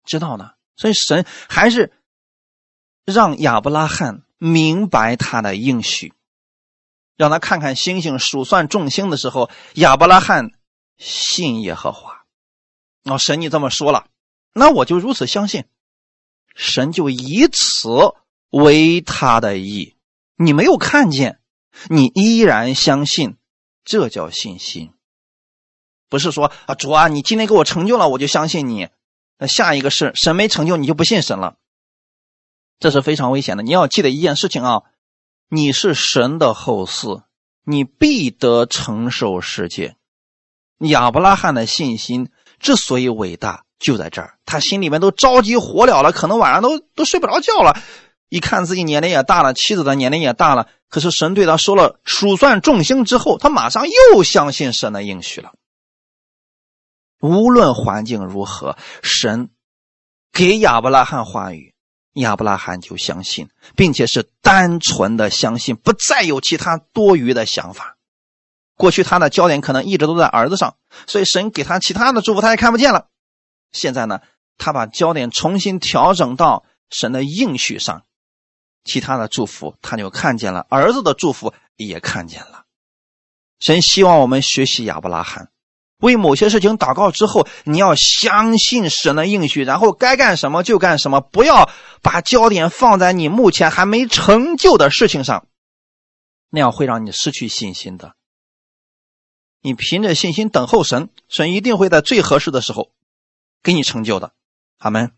[0.04, 0.52] 知道呢。
[0.76, 1.92] 所以神还是
[3.04, 6.12] 让亚伯拉罕明白他的应许，
[7.16, 10.52] 让他看看星星，数算众星的时候，亚伯拉罕
[10.96, 12.24] 信耶和华。
[13.04, 14.06] 哦，神你这么说了，
[14.52, 15.64] 那我就如此相信。
[16.58, 17.88] 神就以此
[18.50, 19.94] 为他的意，
[20.34, 21.38] 你没有看见，
[21.88, 23.36] 你依然相信，
[23.84, 24.92] 这叫信心。
[26.08, 28.88] 不是说啊，主啊，你今天给我成就了，我就相信你。
[29.38, 31.58] 那下一个是神没成就，你就不信神了，
[32.80, 33.62] 这是非常危险的。
[33.62, 34.82] 你要记得一件事情啊，
[35.48, 37.22] 你是神的后嗣，
[37.62, 39.94] 你必得承受世界。
[40.78, 43.64] 亚伯拉罕的信心之所以伟大。
[43.78, 47.80] 就在这儿，他心里面都着急火燎了，可能晚上都都睡不着觉了。
[48.28, 55.52] 一看自己年龄也大了，妻子的年龄也大了，可是神对他说了数算众星之后，他马上又相信神的应许了。
[57.20, 59.48] 无论环境如何，神
[60.32, 61.72] 给亚伯拉罕话语，
[62.14, 67.96] 亚伯拉罕就相信，并且是单纯的相信，不再有其他多余的想法。
[68.76, 73.06] 过去他的焦点可能一直都在儿子上，所以神给他其他的祝福他也看不见了。
[73.72, 74.20] 现在呢，
[74.56, 78.04] 他把焦点重新调整到神的应许上，
[78.84, 82.64] 其他的祝福他就看见了，儿子的祝福也看见了。
[83.60, 85.50] 神希望我们学习亚伯拉罕，
[85.98, 91.68] 为某些事情祷告之后，你要相信神的应许，然后该干什么就干什么，不要
[92.00, 95.46] 把焦点放在你目前还没成就的事情上，
[96.50, 98.14] 那样会让你失去信心的。
[99.60, 102.92] 你凭着信心等候神，神一定会在最合适的时候。
[103.62, 104.34] 给你成就的，
[104.78, 105.16] 阿门。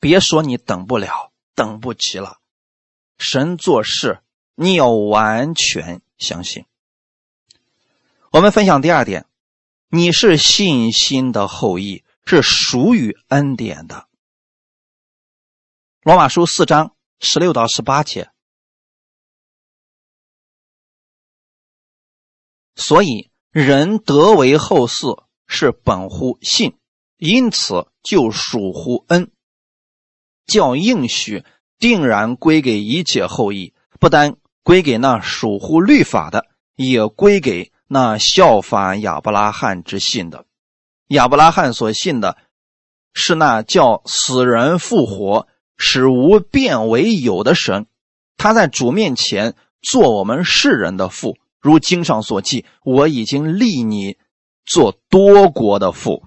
[0.00, 2.40] 别说你等不了，等不及了。
[3.18, 4.22] 神做事，
[4.54, 6.66] 你要完全相信。
[8.30, 9.26] 我们分享第二点，
[9.88, 14.08] 你是信心的后裔，是属于恩典的。
[16.02, 18.30] 罗马书四章十六到十八节。
[22.76, 26.76] 所以人得为后嗣，是本乎信。
[27.16, 29.30] 因此，就属乎恩，
[30.46, 31.44] 叫应许
[31.78, 36.46] 定然归给一切后裔，不单归给那属乎律法的，
[36.76, 40.46] 也归给那效法亚伯拉罕之信的。
[41.08, 42.36] 亚伯拉罕所信的，
[43.12, 45.46] 是那叫死人复活、
[45.76, 47.86] 使无变为有的神。
[48.36, 54.16] 他在主面前做我们世人的父，如经上所记：“我已经立你
[54.66, 56.24] 做多国的父。”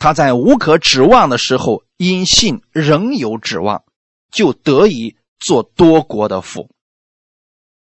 [0.00, 3.84] 他在无可指望的时候，因信仍有指望，
[4.32, 6.70] 就得以做多国的父。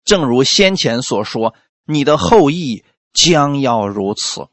[0.04, 1.54] 正如先前所说，
[1.86, 4.46] 你的后裔将要如此。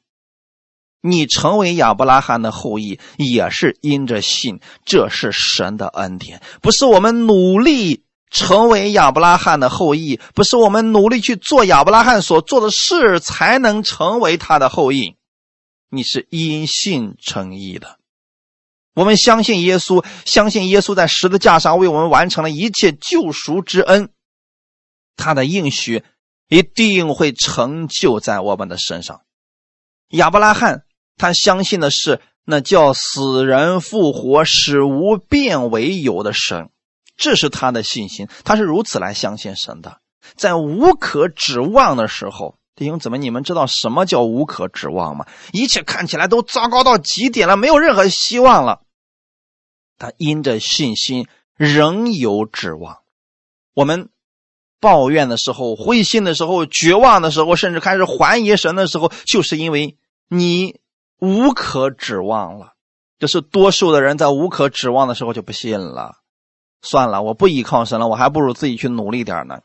[1.01, 15.15] 你成为亚伯拉罕的后裔，也是因着信，这是神的恩典，不是我们努力成为亚伯拉罕的后裔，不是我们努力去做亚伯拉罕所做的事才能成为他的后裔。
[15.89, 17.97] 你是因信称义的，
[18.93, 24.11] 我们相信耶稣，相信耶稣在十字架上为我们完成了一切救赎之恩，
[25.17, 26.03] 他的应许
[26.47, 29.21] 一定会成就在我们的身上。
[30.09, 30.83] 亚伯拉罕
[31.17, 36.69] 他相信的是那叫死人复活、使无变为有的神，
[37.17, 40.01] 这是他的信心，他是如此来相信神的，
[40.35, 42.58] 在无可指望的时候。
[42.79, 45.27] 弟兄姊妹，你们知道什么叫无可指望吗？
[45.51, 48.83] 一切看起来都糟糕到极点了，没有任何希望了。
[49.97, 51.27] 他因着信心
[51.57, 52.99] 仍有指望。
[53.73, 54.07] 我们
[54.79, 59.97] 抱怨的时候、灰心的时候、绝望的时候，甚至开始怀疑神的时候，就是因为
[60.29, 60.79] 你
[61.19, 62.75] 无可指望了。
[63.19, 66.19] 就是多数的人在无可指望的时候就不信了，
[66.81, 69.59] 算了，我不依靠神了，我还不如自己去努力点呢。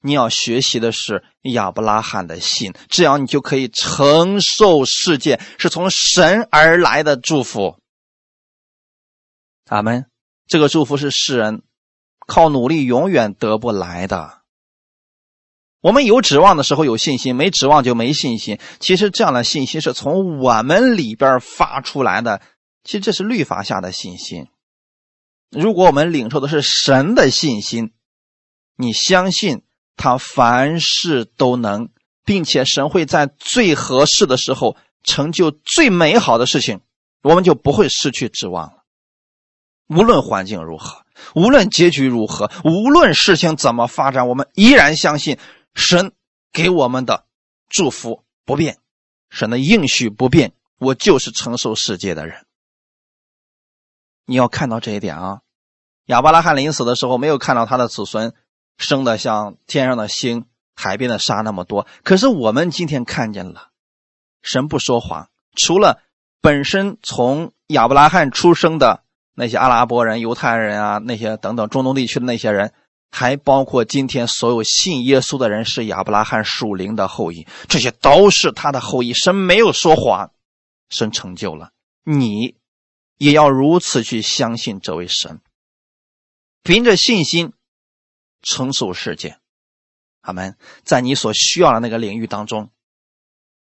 [0.00, 7.76] 你要学习的是亚伯拉罕的信，这样你就可以承受世界是从神而来的祝福。
[9.66, 10.06] 阿门。
[10.46, 11.62] 这个祝福是世人
[12.26, 14.40] 靠努力永远得不来的。
[15.80, 18.58] 我们有指望的时候有信心，没指望就没信心。
[18.80, 22.42] 其实这样的信心是从我们里边发出来的。
[22.82, 24.48] 其实这是律法下的信心。
[25.50, 27.92] 如果我们领受的是神的信心，
[28.76, 29.62] 你相信
[30.00, 31.90] 他凡事都能，
[32.24, 36.80] 并且神会在最合适的时候成就最美好的事情，
[37.22, 38.84] 我们就不会失去指望了。
[39.88, 45.38] 无论环境如何，无论结局如何，无论事情怎么发展，我们依然相信。
[45.74, 46.12] 神
[46.50, 47.26] 给我们的
[47.68, 48.78] 祝福不变，
[49.28, 50.52] 神的应许不变。
[50.78, 52.46] 我就是承受世界的人。
[54.24, 55.42] 你要看到这一点啊！
[56.06, 58.34] 亚伯拉罕临死的时候，没有看到他的子孙
[58.80, 61.86] 生的像天上的星、海边的沙那么多。
[62.02, 63.68] 可是我们今天看见了，
[64.42, 65.28] 神不说谎。
[65.54, 66.02] 除了
[66.40, 69.04] 本身从亚伯拉罕出生的
[69.36, 72.72] 那些阿拉伯人、犹太人啊，那些等等中东地区的那些人。
[73.12, 79.12] 还包括今天所有信耶稣的人是亚伯拉罕属灵的后裔，这些都是他的后裔。
[79.14, 80.30] 神没有说谎，
[80.88, 81.72] 神成就了。
[82.04, 82.54] 你
[83.16, 85.40] 也要如此去相信这位神，
[86.62, 87.52] 凭着信心
[88.42, 89.38] 承受世界。
[90.20, 90.56] 阿门。
[90.84, 92.70] 在你所需要的那个领域当中，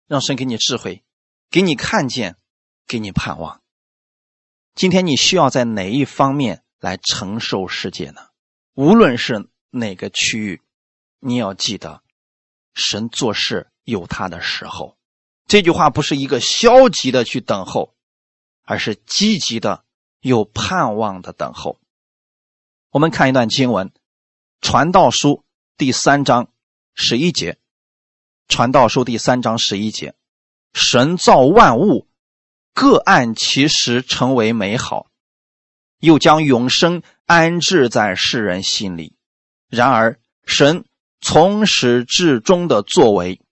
[0.07, 1.03] 让神给你智慧，
[1.51, 2.37] 给你看见，
[2.87, 3.61] 给你盼望。
[4.75, 8.29] 今天你需要在哪一方面来承受世界呢？
[8.75, 10.63] 无论是哪个区域，
[11.21, 12.03] 你要记得，
[12.75, 14.99] 神做事有他的时候。
[15.47, 17.95] 这句话不是一个消极的去等候，
[18.63, 19.85] 而是积极的、
[20.21, 21.79] 有盼望的等候。
[22.91, 23.89] 我们看一段经文，
[24.65, 25.29] 《传道书》
[25.77, 26.51] 第三章
[26.95, 27.53] 十一节，
[28.49, 30.15] 《传道书》第三章十一节：
[30.73, 32.09] 神造万物，
[32.73, 35.11] 各按其时成为美好。
[35.99, 39.19] 又将永生安置在世人心里。
[39.69, 40.87] 然而，神
[41.21, 43.43] 从始至终的作为，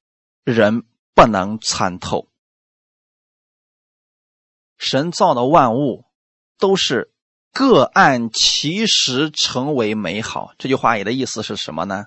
[0.44, 0.82] 人
[1.14, 2.30] 不能参透。
[4.78, 6.06] 神造的万物
[6.56, 7.11] 都是
[7.52, 10.52] 各按其实成为美好。
[10.58, 12.06] 这句话里的意思是什么呢？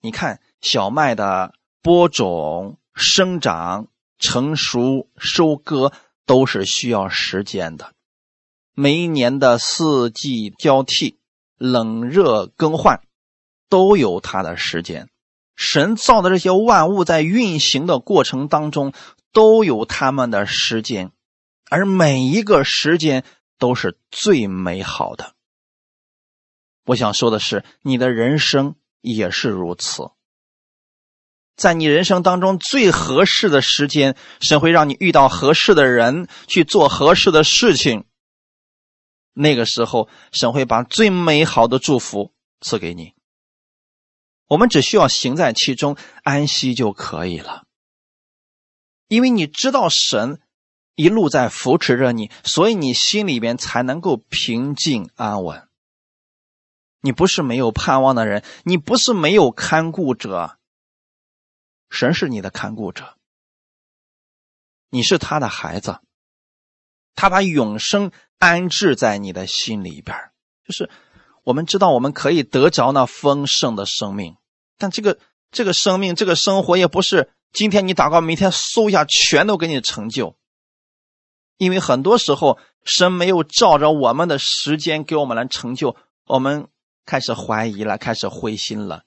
[0.00, 1.52] 你看，小麦的
[1.82, 5.92] 播种、生长、成熟、收割，
[6.26, 7.92] 都是需要时间的。
[8.74, 11.18] 每一年的四季交替、
[11.56, 13.00] 冷热更换，
[13.68, 15.08] 都有它的时间。
[15.56, 18.92] 神造的这些万物在运行的过程当中，
[19.32, 21.10] 都有他们的时间，
[21.68, 23.24] 而每一个时间
[23.58, 25.34] 都是最美好的。
[26.84, 30.10] 我想说的是，你的人生也是如此。
[31.54, 38.04] 在你人生当中最合适的时间，神会让你遇到合适的人，去做合适的事情。
[39.32, 43.14] 那个时候，神会把最美好的祝福赐给你。
[44.46, 47.64] 我们只需要行在其中，安息就可以了。
[49.08, 50.40] 因为你知道神
[50.98, 55.68] 一路在扶持着你，所以你心里边才能够平静安稳。
[57.00, 60.58] 你不是没有盼望的人，你不是没有看顾者。
[61.88, 63.14] 神是你的看顾者，
[64.90, 66.00] 你是他的孩子，
[67.14, 68.10] 他把永生。
[68.40, 70.16] 安置在你的心里边
[70.64, 70.88] 就是
[71.42, 74.36] 我们知道我们可以得着那丰盛的生命，
[74.76, 75.18] 但这个
[75.50, 80.37] 这个生命这个生活也不是今天你祷告，明天嗖一下全都给你成就。
[81.58, 86.68] 因为很多时候神没有照着我们的时间给我们来成就，我们
[87.04, 89.04] 开始怀疑了，开始灰心了。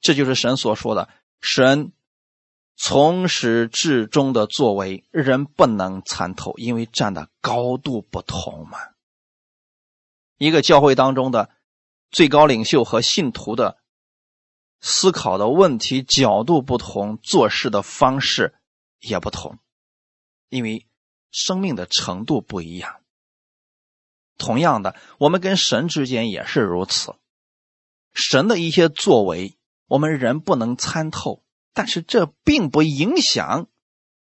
[0.00, 1.08] 这就是神所说的，
[1.40, 1.92] 神
[2.76, 8.78] 从始至终的作为，人不能参透，因为站的高度不同嘛。
[10.36, 11.48] 一个教会当中的
[12.10, 13.78] 最高领袖和信徒的
[14.80, 18.54] 思考的问题角度不同，做事的方式
[18.98, 19.58] 也不同，
[20.50, 20.86] 因为
[21.30, 22.96] 生命的程度不一样。
[24.38, 27.14] 同样的，我们跟神之间也是如此，
[28.12, 29.56] 神的一些作为，
[29.86, 31.42] 我们人不能参透。
[31.72, 33.66] 但是这并不影响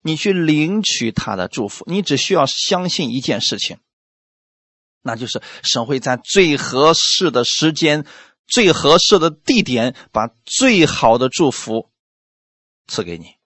[0.01, 3.77] 你去领取他的祝福，你只需要相信一件事情，
[5.01, 8.05] 那就是神会在最合适的时间、
[8.47, 11.89] 最合适的地点，把最好的祝福
[12.85, 13.36] 赐给你。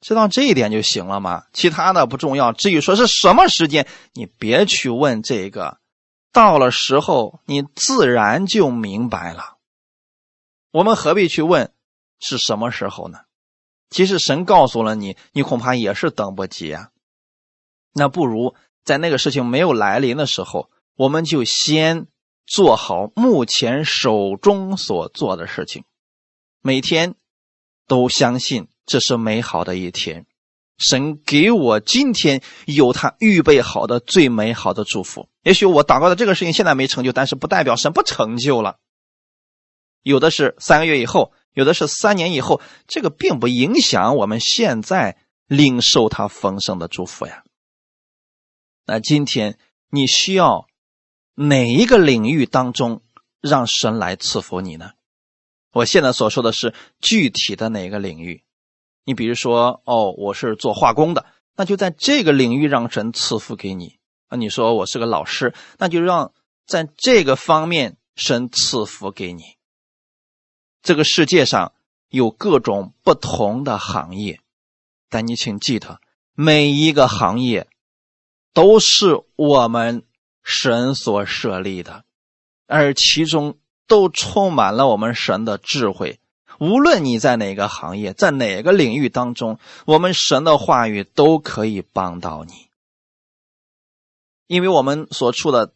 [0.00, 1.44] 知道这一点就行了嘛？
[1.52, 2.52] 其他的不重要。
[2.52, 5.78] 至于说是什么时间，你别去问这个，
[6.32, 9.56] 到了时候你自然就明白了。
[10.70, 11.72] 我们何必去问？
[12.18, 13.20] 是什么时候呢？
[13.90, 16.90] 其实神告诉了你，你恐怕也是等不及啊。
[17.92, 22.06] 那不如在那个事情没有来临的时候，我们就先
[22.46, 25.84] 做好目前手中所做的事情，
[26.60, 27.14] 每天
[27.86, 30.24] 都相信这是美好的一天。
[30.78, 35.28] 神给我今天有他预备好的最美好的祝福。
[35.42, 38.78] 也许我祷告的这个事情现在没成就，但是不代表神不成就了。
[40.02, 45.16] 有的是三个月以后，有的是三年以后，这个并不影响我们现在
[45.46, 47.42] 领受他丰盛的祝福呀。
[48.84, 49.58] 那今天
[49.90, 50.68] 你需要
[51.34, 53.02] 哪一个领域当中
[53.40, 54.90] 让神来赐福你呢？
[55.72, 58.42] 我现在所说的是具体的哪个领域？
[59.06, 64.36] 你比如说，哦，我是做化工的，那就在这个领域让神赐福给你啊。
[64.36, 66.32] 你说我是个老师，那就让
[66.66, 69.42] 在这个方面神赐福给你。
[70.82, 71.72] 这个世界上
[72.08, 74.40] 有各种不同的行业，
[75.08, 76.00] 但你请记得，
[76.34, 77.68] 每一个行业
[78.52, 80.02] 都是我们
[80.42, 82.04] 神所设立的，
[82.66, 86.18] 而其中都充满了我们神的智慧。
[86.58, 92.68] 无论你在哪个行业，在哪个领域当中，我们神的话语都可以帮到你，
[94.46, 95.74] 因为我们所处的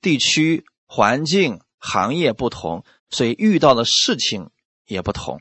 [0.00, 4.50] 地区、环境、行业不同，所以遇到的事情
[4.86, 5.40] 也不同。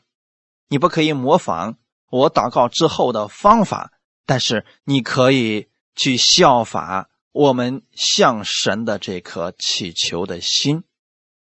[0.67, 1.77] 你不可以模仿
[2.09, 3.93] 我祷告之后的方法，
[4.25, 10.83] 但是你可以去效法我们向神的这颗祈求的心、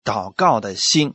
[0.05, 1.14] 祷告的心。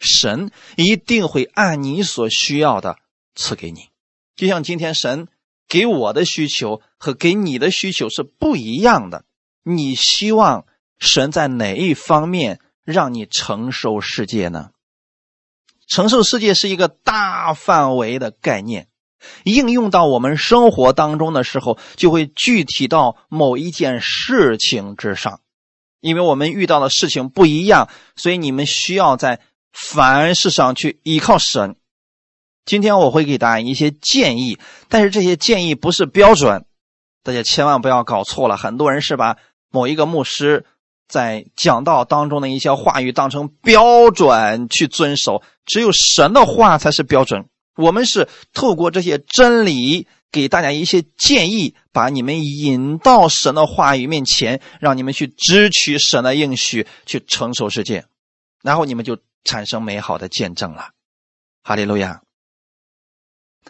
[0.00, 2.96] 神一定会按你所需要的
[3.34, 3.90] 赐给你，
[4.34, 5.28] 就像今天神
[5.68, 9.26] 给我的需求和给你的需求是不一样的。
[9.62, 10.64] 你希望
[10.98, 14.70] 神在哪一方面让你承受世界呢？
[15.86, 18.88] 承受世界是一个大范围的概念，
[19.44, 25.40] 应用到我们生活当中的时候，就会具体到某一件事情之上。
[26.00, 29.42] 因为我们遇到的事情不一样，所以你们需要在。
[29.72, 31.76] 凡事上去依靠神。
[32.66, 34.58] 今天我会给大家一些建议，
[34.88, 36.66] 但是这些建议不是标准，
[37.24, 38.56] 大家千万不要搞错了。
[38.56, 39.38] 很多人是把
[39.70, 40.66] 某一个牧师
[41.08, 47.46] 在讲道当中的一些话语当成标准去遵守，只有神的话才是标准。
[47.76, 58.04] 我们是透过这些真理给大家一些建议，把你们引到神的话语面前，让你们去支取神的应许，去承受世界，
[58.62, 59.18] 然后你们就。
[59.44, 60.90] 产生美好的见证了，
[61.62, 62.22] 哈利路亚。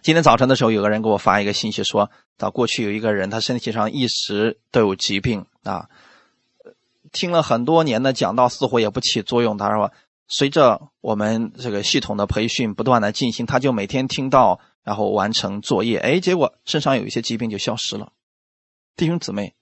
[0.03, 5.89] 今天早晨的时候，有个人给我发一个信息，说到过去有一个人，他身体上一直都有疾病啊，
[7.12, 9.57] 听了很多年的讲道，似乎也不起作用。
[9.59, 9.93] 他说，
[10.29, 18.12] 随着我们这个系统的培训不断的进行，他就每天听到，然后完成作业，哎，结果身上有一些疾病就消失了。
[18.97, 19.55] 弟兄姊妹，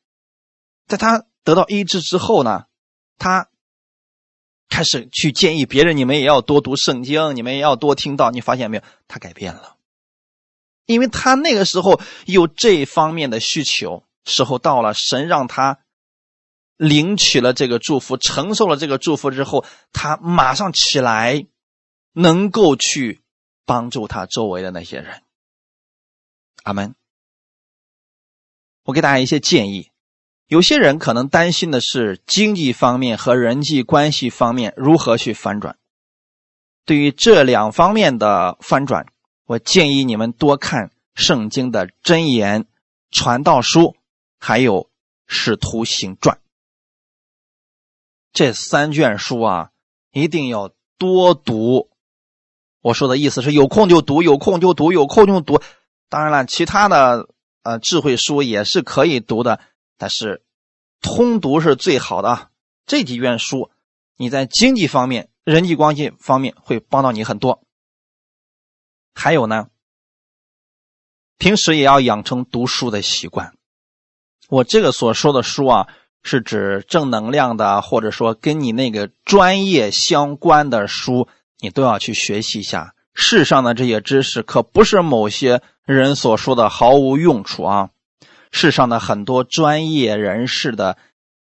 [0.87, 2.67] 在他得到医治之后呢，
[3.19, 3.49] 他。
[4.69, 8.31] 开始去建议别人，你们也要多读圣经，你们也要多听到。
[8.31, 8.83] 你发现没有？
[9.09, 9.77] 他改变了，
[10.87, 15.81] 因为他那个时候有这方面的需求，时候到了，神让他
[16.77, 21.47] 领取了这个祝福，承受了这个祝福之后，他马上起来，
[22.13, 23.21] 能够去
[23.65, 25.23] 帮助他周围的那些人。
[26.63, 26.95] 阿门。
[28.85, 29.88] 我给大家一些建议。
[30.49, 35.77] 有些人可能担心的是经济方面和人际关系方面如何去反转。
[36.87, 39.07] 对于这两方面的翻转，
[39.45, 42.65] 我建议你们多看圣经的箴言、
[43.11, 43.95] 传道书，
[44.39, 44.89] 还有
[45.27, 46.41] 使徒行传
[48.33, 49.71] 这三卷书啊，
[50.13, 51.91] 一定要多读。
[52.81, 55.61] 我说的意思是有空就读，有空就读，有空就读。
[56.09, 57.29] 当然了，其他的
[57.65, 59.61] 呃智慧书也是可以读的。
[59.99, 60.43] 但是，
[61.03, 62.51] 通读是最好的啊。
[62.87, 63.71] 这几卷书，
[64.17, 67.63] 你在经济方面、人际关系方面会帮到你很多。
[69.15, 69.69] 还有呢，
[71.37, 73.53] 平时也要养成读书的习惯。
[74.49, 75.89] 我这个所说的书啊，
[76.23, 81.29] 是指正能量的，或者说跟你那个专业相关的书，
[81.59, 82.95] 你都要去学习一下。
[83.13, 87.91] 世上的这些知识，可不是某些人所说的毫无用处啊。
[88.51, 90.97] 世上的很多专业人士的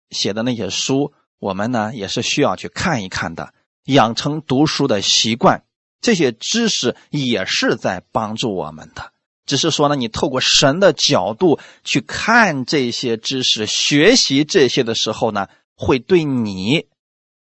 [0.10, 3.54] 写的那些书，我们呢也是需要去看一看的，
[3.86, 5.64] 养成读书的习惯。
[6.00, 9.12] 这些知识也是在帮助我们的，
[9.46, 16.86] 只是说呢，你透过神的角度去看这些知识，学习这些的时候呢，会对你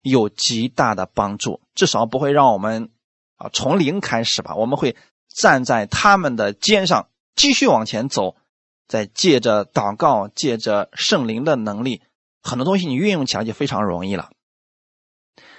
[0.00, 2.88] 有极大的帮助，至少不会让我们
[3.36, 4.54] 啊从零开始吧。
[4.54, 4.96] 我们会
[5.28, 8.36] 站在他们的肩上继续往前走。
[8.89, 12.03] 在借着祷告，借着圣灵的能力，
[12.43, 14.30] 很多东西你运用起来就非常容易了。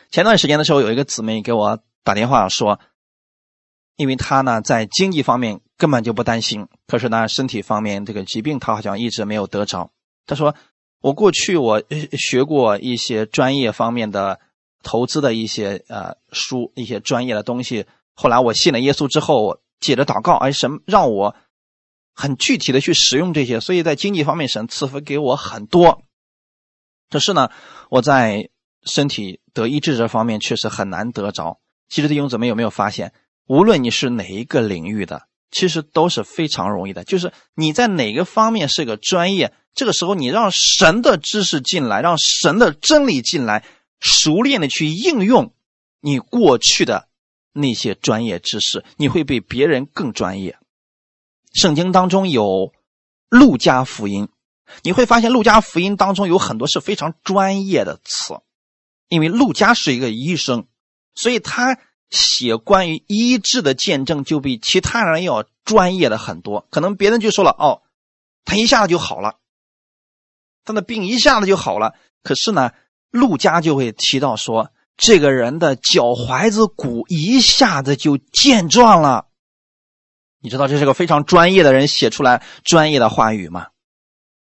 [0.10, 2.80] 前段时间的时候，有一个姊妹给我打电话说，
[3.96, 9.92] 因为他呢在经济方面根本就不担心，可是呢身体方面这个疾病他好像一直没有得着。
[10.26, 10.56] 他说
[11.02, 11.84] ：“我过去我
[12.18, 14.40] 学过一些专业方面的
[14.84, 17.86] 投资的一些呃书，一些专业的东西。
[18.14, 21.36] 后来我信了耶稣之后，我借着祷告，哎，神让我
[22.18, 26.02] 很具体的去使用这些，所以在经济方面神赐福给我很多。
[27.12, 27.50] 可是呢，
[27.92, 28.50] 我在
[28.84, 31.60] 身体得医治这方面确实很难得着。
[31.88, 33.14] 其实弟兄姊妹有没有发现？”
[33.48, 37.06] 无论你是哪一个领域的，其实都是非常容易的。
[37.06, 43.64] 就是你在哪个方面是个专业，这个时候你让神的知识进来，让神的真理进来，
[44.02, 45.54] 熟练的去应用
[46.02, 47.08] 你过去的
[47.54, 50.58] 那些专业知识，你会比别人更专业。
[51.58, 52.72] 圣经当中有
[53.28, 54.30] 路加福音，
[54.84, 58.36] 你会发现路加福音当中有很多是非常专业的词，
[59.10, 60.68] 因为路加是一个医生，
[61.14, 61.78] 所以他。
[62.10, 66.66] 写关于医治的见证，就比其他人要专业的很多。
[66.70, 67.82] 可能别人就说了：“哦，
[68.46, 69.36] 他一下子就好了，
[70.64, 72.72] 他的病一下子就好了。”可是呢，
[73.12, 79.27] 陆家就会提到说，这个人的脚踝子骨一下子就健壮了。
[80.48, 83.68] 你知道这是个非常专业的人写出来专业的话语吗？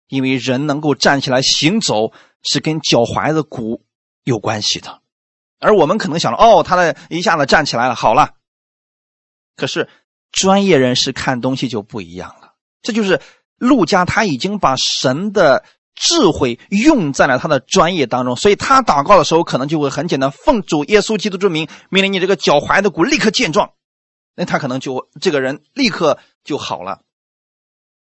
[0.09, 2.11] 因为人能够站起来行走，
[2.43, 3.85] 是跟脚踝的骨
[4.25, 4.99] 有关系的。
[5.61, 8.31] 而我们可能想了，哦，他的一下子站起来了，好了。
[9.55, 9.87] 可是
[10.33, 12.51] 专业人士看东西就不一样了。
[12.81, 13.21] 这就是
[13.57, 15.63] 陆家他已经把神的
[15.95, 23.71] 智慧用在了他的专业当中，所以他祷告的时候可能就会很简单，奉主耶稣基督之名，命令你这个脚踝的骨立刻健壮，
[24.35, 27.01] 那他可能就这个人立刻就好了。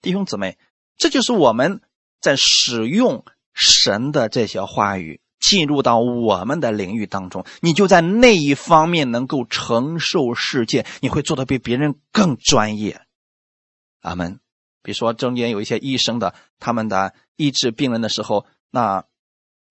[0.01, 0.59] 弟兄姊妹，
[0.97, 1.81] 这就是我们
[2.21, 5.21] 在使用神的这些话语。
[5.41, 13.01] 进入到我们的领域当中，你就在那一方面能够承受世界，你会做的比别人更专业。
[14.03, 14.39] 阿门。
[14.83, 19.07] 比如说中间有一些医生的，他们的医治病人的时候，那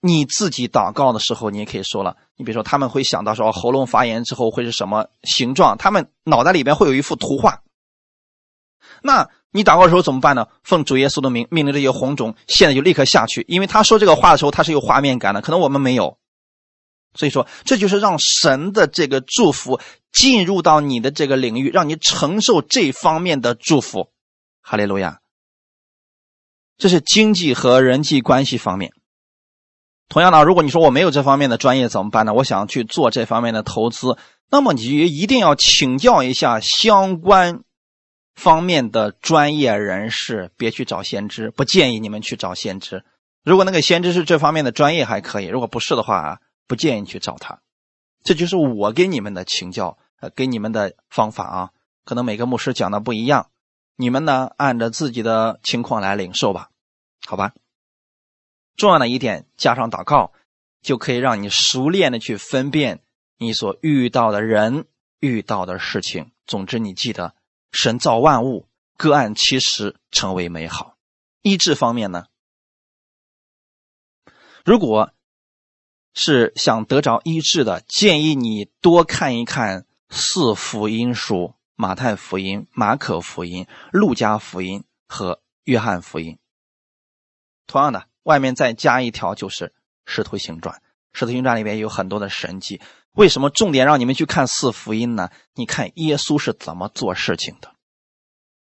[0.02, 2.18] 你自己祷告的时候，你也可以说了。
[2.36, 7.62] 你比如说他们会想到说喉咙发炎之后会是什么形状，他们脑袋里边会有一幅图画。
[9.04, 9.30] 那。
[9.52, 10.46] 你祷告的时候怎么办呢？
[10.62, 13.44] 奉主耶稣的名，命令这些红肿现在就立刻下去。
[13.48, 16.20] 因为他说这个话的时候，他是有画面感的，可能我们没有。
[17.16, 19.80] 所以说，这就是让神的这个祝福
[20.12, 24.12] 进入到你的这个领域，让你承受这方面的祝福。
[24.62, 25.20] 哈利路亚。
[26.78, 28.94] 这是经济和人际关系方面。
[30.10, 32.34] 同样的，如果你说我没有这方面的专业怎么办呢？
[32.34, 34.18] 我想去做这方面的投资，
[34.50, 37.62] 那么你就一定要请教一下相关。
[38.36, 43.04] 方面的专业人士，别去找先知，不建议你们去找先知。
[43.44, 47.60] 如果那个先知是这方面的专业，还可以；如果不是的话，不建议去找他。
[48.24, 51.70] 这就是我给你们的请教，呃，给你们的方法啊。
[52.06, 53.48] 可能每个牧师讲的不一样，
[53.98, 56.70] 你们呢按照自己的情况来领受吧，
[57.28, 57.52] 好吧。
[58.80, 60.32] 重要的一点，加上祷告，
[60.82, 63.02] 就可以让你熟练的去分辨
[63.38, 64.86] 你所遇到的人、
[65.20, 66.32] 遇到的事情。
[66.48, 67.36] 总之，你记得。
[67.72, 68.68] 神造万物，
[68.98, 70.98] 各按其时成为美好。
[71.44, 72.26] 医治方面呢？
[74.66, 75.14] 如果
[76.16, 86.40] 是想得着医治的，建议你多看一看四福音书：马太福音、马可福音、路加福音和约翰福音。
[87.68, 89.74] 同样的，外面再加一条就是
[90.06, 90.84] 使徒行传。
[91.14, 92.80] 使徒行传里面有很多的神迹。
[93.14, 95.30] 为什么重点让你们去看四福音呢？
[95.56, 97.72] 你看耶稣是怎么做事情的？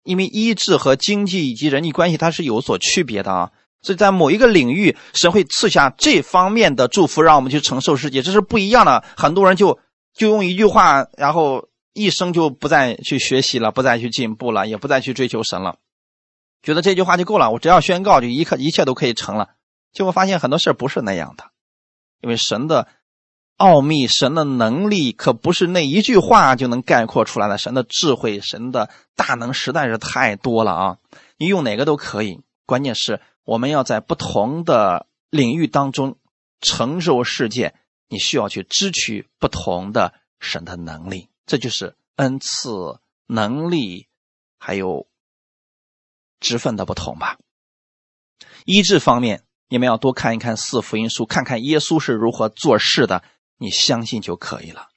[0.04, 3.52] 因为医治和经济以及人际关系它是有所区别的啊，
[3.82, 9.04] 所以在某一个领域，神会赐下这方面的祝福，让我们去承受世界，这是不一样的。
[9.18, 9.78] 很多人就
[10.14, 15.76] 就用一句话，然后一生就不再去学习了，不再去进步了，也不再去追求神了，
[16.64, 19.57] 觉得这句话就够了，我只要宣告，就一刻一切都可以成了。
[19.98, 21.46] 结果发现很多事不是那样的，
[22.22, 22.88] 因为神的。
[23.58, 27.58] 奥秘神的能力可不是那一句话就能概括出来的。
[27.58, 30.98] 神的智慧、神的大能实在是太多了啊！
[31.38, 36.20] 你用哪个都可以，关键是我们要在不同的领域当中
[36.62, 37.74] 承受世界，
[38.10, 44.06] 你需要去支取不同的神的能力，这就是恩赐、能力
[44.60, 45.08] 还有
[46.40, 47.40] 职分的不同吧。
[48.66, 53.24] 医治方面，你们要多看一看四福音书，看看耶稣是如何做事的。
[53.60, 54.90] 你相信就可以了，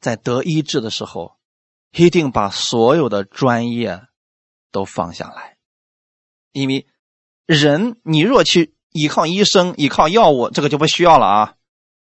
[0.00, 1.36] 在得医治的时候，
[1.92, 4.02] 一定把所有的专业
[4.72, 5.58] 都放下来，
[6.52, 6.86] 因为
[7.44, 11.54] 人你若去依靠医生、依靠药物，这个就不需要了啊。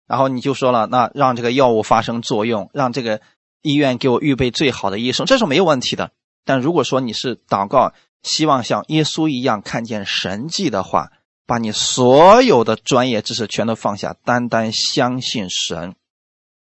[0.07, 3.21] 然后你就说了，那让这个药物发生作用，让这个
[3.61, 6.11] 医院给我预备最好的医生，这是没有问题的。
[6.43, 7.93] 但如果说你是祷告，
[8.23, 11.11] 希望像耶稣一样看见神迹的话，
[11.49, 15.95] 把你所有的专业知识全都放下，单单相信神，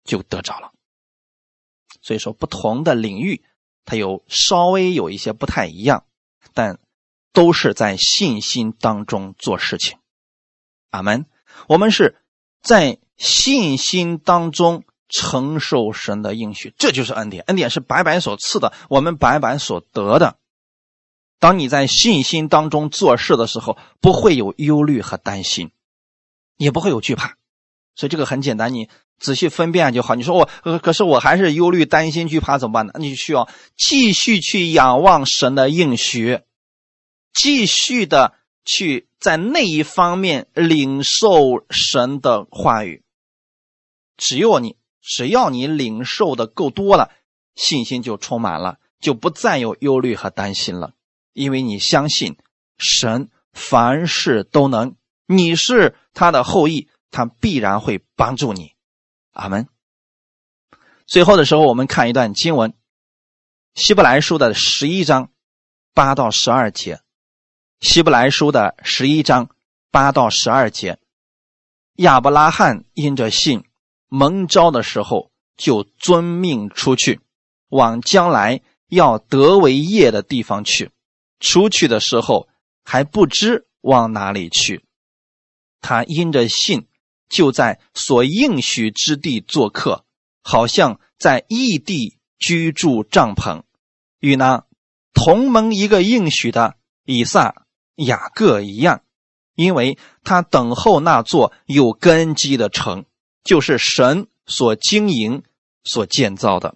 [0.06, 0.72] 就得着了。
[2.02, 3.44] 所以说，不同的领域，
[3.84, 6.06] 它有稍微有一些不太一样，
[6.54, 6.80] 但
[7.34, 9.98] 都是在信心当中做事情。
[10.90, 11.26] 阿门。
[11.68, 12.16] 我们是
[12.62, 17.44] 在信心当中承受神的应许，这就是恩典。
[17.48, 20.38] 恩典是白白所赐的，我们白白所得的。
[21.40, 25.72] 当你在信心当中做事的时候，不会有忧虑和担心，
[26.58, 27.36] 也不会有惧怕，
[27.96, 30.16] 所以这个很简单，你仔细分辨就好。
[30.16, 32.94] 你说我，可是我还是忧虑、担心、惧怕怎么办呢？
[32.98, 36.42] 你需要继续去仰望神的应许，
[37.34, 38.34] 继续的
[38.66, 43.04] 去在那一方面领受神的话语。
[44.18, 47.12] 只有你，只要你领受的够多了，
[47.54, 50.94] 信心就充满了，就不再有忧虑和担心了。
[51.38, 52.36] 因为你相信
[52.80, 54.96] 神凡事都能，
[55.28, 58.74] 你是他的后裔，他必然会帮助你。
[59.34, 59.68] 阿门。
[61.06, 62.72] 最后的时候，我们看一段经文，
[63.76, 65.30] 《希伯来书》的十一章
[65.94, 66.96] 八到十二节，
[67.82, 69.52] 《希伯来书》的十一章
[69.92, 70.98] 八到十二节，
[71.98, 73.64] 亚伯拉罕因着信
[74.08, 77.22] 蒙召的时候，就遵命出去，
[77.70, 80.90] 往将来要得为业的地方去。
[81.40, 82.48] 出去的时候
[82.84, 84.84] 还不知往哪里去，
[85.82, 86.88] 他因着信
[87.30, 90.06] 就在所应许之地做客，
[90.42, 93.64] 好像在异地居住帐篷，
[94.20, 94.66] 与那
[95.14, 96.76] 同盟一个应许的
[97.06, 97.66] 以撒、
[97.96, 99.04] 雅各一样，
[99.56, 103.06] 因为他等候那座有根基的城，
[103.44, 105.44] 就是神所经营、
[105.84, 106.76] 所建造的。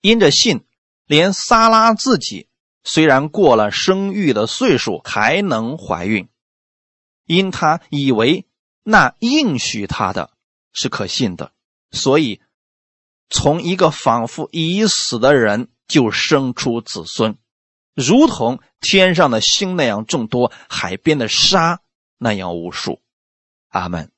[0.00, 0.64] 因着信，
[1.06, 2.48] 连撒拉自己。
[2.84, 6.28] 虽然过了生育的岁数，还能怀孕，
[7.24, 8.46] 因他以为
[8.82, 10.30] 那应许他的
[10.72, 11.52] 是可信的，
[11.90, 12.42] 所以
[13.30, 17.38] 从一个仿佛已死的人就生出子孙，
[17.94, 21.80] 如同天上的星那样众多，海边的沙
[22.18, 23.00] 那样无数。
[23.68, 24.12] 阿门。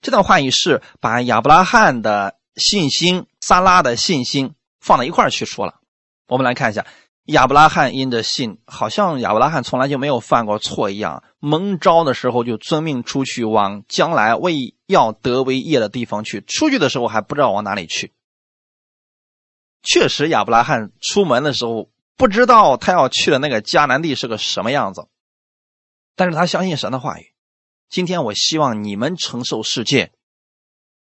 [0.00, 5.80] 这段话语是把亚伯拉罕的信心、撒拉的信心放在一块儿去说了。
[6.28, 6.86] 我们来看一下。
[7.28, 11.22] 亚伯拉罕因着信，好像亚伯拉罕从来就没有犯过错一样。
[11.40, 16.40] 蒙召的时候就遵命出去，往将来为要得为业的地方去。
[16.40, 18.14] 出去的时候还不知道往哪里去。
[19.82, 25.06] 确实，亚伯拉罕出门的时候不知道他要去的那个迦南地是个什么样子，
[26.16, 27.34] 但是他相信神的话语。
[27.90, 30.12] 今天我希望你们承受世界，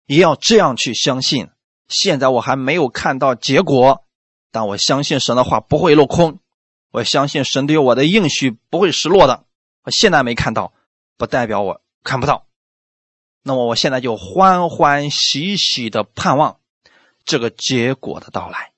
[0.07, 1.49] 也要这样去相信。
[1.87, 4.05] 现在我还没有看到结果。
[4.51, 6.39] 但我相信神的话不会落空，
[6.91, 9.45] 我相信神对我的应许不会失落的。
[9.83, 10.73] 我现在没看到，
[11.17, 12.47] 不代表我看不到。
[13.43, 16.59] 那么我现在就欢欢喜喜的盼望
[17.23, 18.73] 这个结果的到来。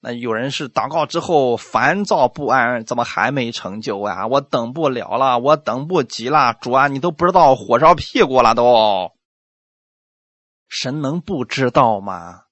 [0.00, 4.28] 那有人是祷告之后烦躁不安，怎么还没成就啊？
[4.28, 9.12] 我等不了了，我等不及了，主啊，你都不知道火烧屁股了都。
[10.68, 12.44] 神能不知道吗？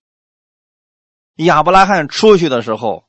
[1.37, 3.05] 亚伯拉罕出去的时候，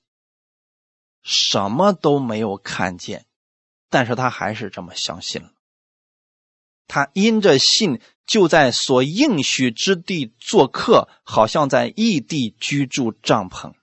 [1.24, 3.26] 什么都没有看见，
[3.90, 5.52] 但是他还是这么相信了。
[6.88, 13.74] 他因着信，就在所应许之地做客，好像在异地居住帐篷。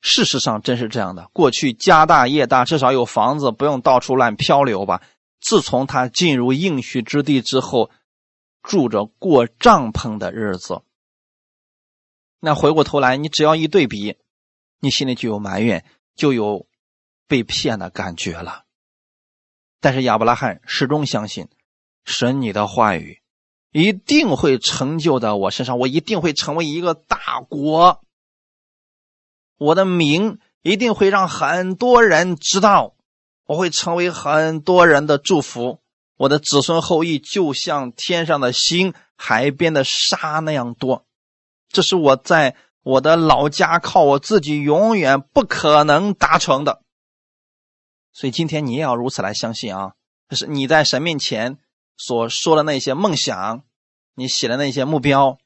[0.00, 1.28] 事实上，真是这样的。
[1.32, 5.02] 过去家大业大，至少有房子，不用到处乱漂流吧。
[5.40, 7.90] 自从他进入应许之地之后，
[8.62, 10.82] 住着过帐篷的日子。
[12.46, 14.18] 那回过头来，你只要一对比，
[14.78, 15.84] 你心里就有埋怨，
[16.14, 16.68] 就有
[17.26, 18.62] 被骗的感觉了。
[19.80, 21.48] 但是亚伯拉罕始终相信，
[22.04, 23.20] 神你的话语
[23.72, 28.00] 一定会成就在我身上，我一定会成为一个大国，
[29.58, 32.94] 我的名一定会让很多人知道，
[33.46, 35.80] 我会成为很多人的祝福，
[36.16, 41.04] 我的子孙后裔就像天上的星、海边的沙那样多。
[41.76, 46.80] 这是我在我的老家靠我自己永远不可能达成的，
[48.14, 49.92] 所以今天你也要如此来相信啊！
[50.30, 51.58] 就是你在神面前
[51.98, 53.62] 所说的那些梦想，
[54.14, 55.36] 你写的那些目标，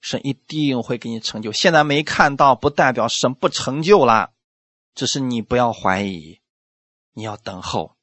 [0.00, 1.52] 神一定会给你成就。
[1.52, 4.32] 现在没看到，不代表神不成就了，
[4.96, 6.40] 只是你不要怀疑，
[7.12, 7.94] 你要等候，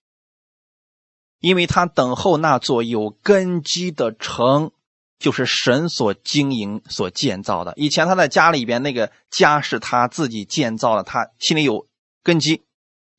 [1.39, 4.71] 因为他等候那座有根基的城。
[5.19, 7.73] 就是神所经营、所建造的。
[7.75, 11.87] 以前他在家里边，那个家是他自己建造的，他心里有
[12.23, 12.63] 根基、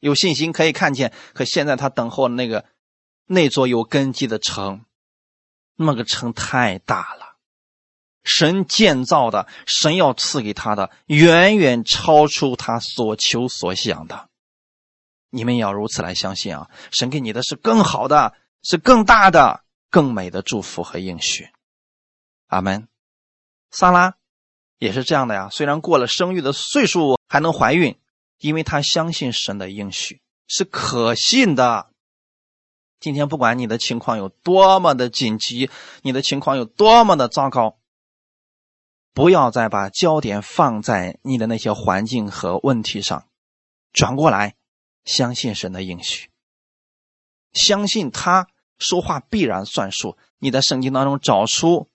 [0.01, 1.13] 有信心，可以看见。
[1.33, 2.67] 可现在他等候那个
[3.27, 4.85] 那座有根基的城，
[5.77, 7.37] 那个城太大了，
[8.23, 14.29] 神建造的，神要赐给他的，远远超出他所求所想的。
[15.31, 16.71] 你们也要如此来相信啊！
[16.93, 21.49] 神给你的是更好的，是更大的、更美的祝福和应许。
[22.47, 22.89] 阿门。
[23.71, 24.17] 萨拉
[24.79, 25.49] 也是这样的呀。
[25.51, 27.99] 虽然过了生育的岁数，还能怀孕，
[28.39, 31.91] 因为她相信神的应许是可信的。
[33.01, 35.71] 今天不管你的情况有多么的紧急，
[36.03, 37.79] 你的情况有多么的糟糕，
[39.13, 43.27] 不要再把焦点放在你的那些环境和问题上，
[43.93, 44.55] 转过来
[45.05, 46.31] 相信神的应许，
[47.53, 48.47] 相信他
[48.79, 50.17] 说话必然算数。
[50.39, 51.91] 你在圣经当中找出。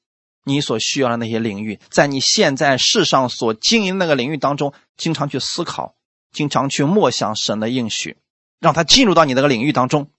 [0.49, 5.95] 你所需要的那些领域，在你现在世上所经营那个领域当中，经常去思考，
[6.31, 8.17] 经常去默想神的应许，
[8.59, 10.11] 让他进入到你那个领域当中，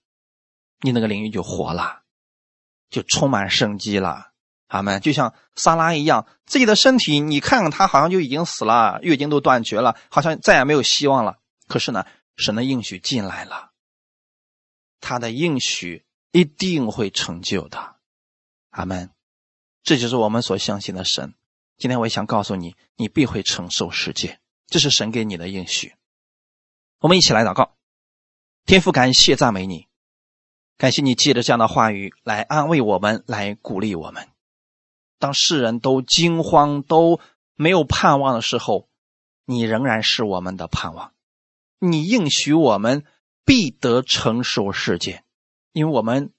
[0.79, 2.01] 你那个领域就活了，
[2.89, 4.31] 就充满生机了。
[4.67, 5.01] 阿门。
[5.01, 11.37] 就像萨拉一样，自己的身体，你看看他好像就已经死了，月经都断绝了，好像再也没有希望了。
[11.67, 12.05] 可是呢，
[12.37, 13.71] 神的应许进来了，
[15.01, 17.97] 他的应许一定会成就的。
[18.69, 19.11] 阿门。
[19.83, 21.33] 这就是我们所相信的神。
[21.77, 25.95] 今天我也想告诉你，你必会承受世界，这是神给你的应许。
[26.99, 27.75] 我们一起来祷告，
[28.65, 29.87] 天父，感谢赞美你，
[30.77, 34.29] 感谢你借着这样的话语来安慰我们，来鼓励我们。
[35.17, 37.19] 当世人都惊慌、都
[37.55, 38.87] 没有盼望的时候，
[39.45, 41.13] 你仍然是我们的盼望。
[41.79, 43.03] 你应许我们
[43.43, 45.23] 必得承受世界，
[45.71, 46.31] 因为我们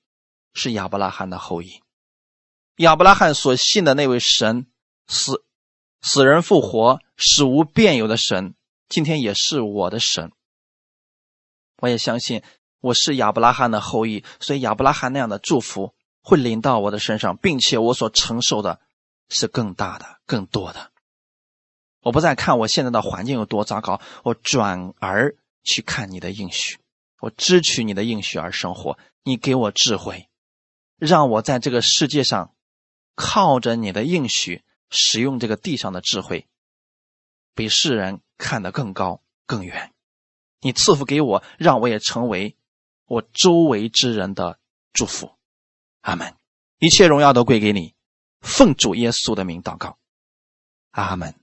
[0.55, 1.82] 是亚伯拉罕的后裔。
[2.77, 4.67] 亚伯拉罕所信的那位神，
[5.07, 5.45] 死
[6.01, 8.55] 死人复活、死无变有的神，
[8.89, 10.33] 今天也是我的神。
[11.77, 12.43] 我也相信
[12.81, 18.81] 我是亚伯拉罕的后裔，所以亚伯拉罕那样的祝福会临到我的身上，并且我所承受的
[19.29, 20.91] 是更大的、更多的。
[22.01, 26.79] 我不再看我现在的环境有多糟糕，我转而去看你的应许，
[27.21, 28.99] 我支取你的应许而生活。
[29.25, 30.31] 你给我智慧，
[30.97, 32.55] 让我在这个世界上。
[33.15, 36.47] 靠着你的应许，使用这个地上的智慧，
[37.55, 39.93] 比世人看得更高更远。
[40.61, 42.57] 你赐福给我，让我也成为
[43.07, 44.59] 我周围之人的
[44.93, 45.37] 祝福。
[46.01, 46.35] 阿门。
[46.79, 47.95] 一切荣耀都归给你，
[48.41, 49.99] 奉主耶稣的名祷告。
[50.91, 51.42] 阿门。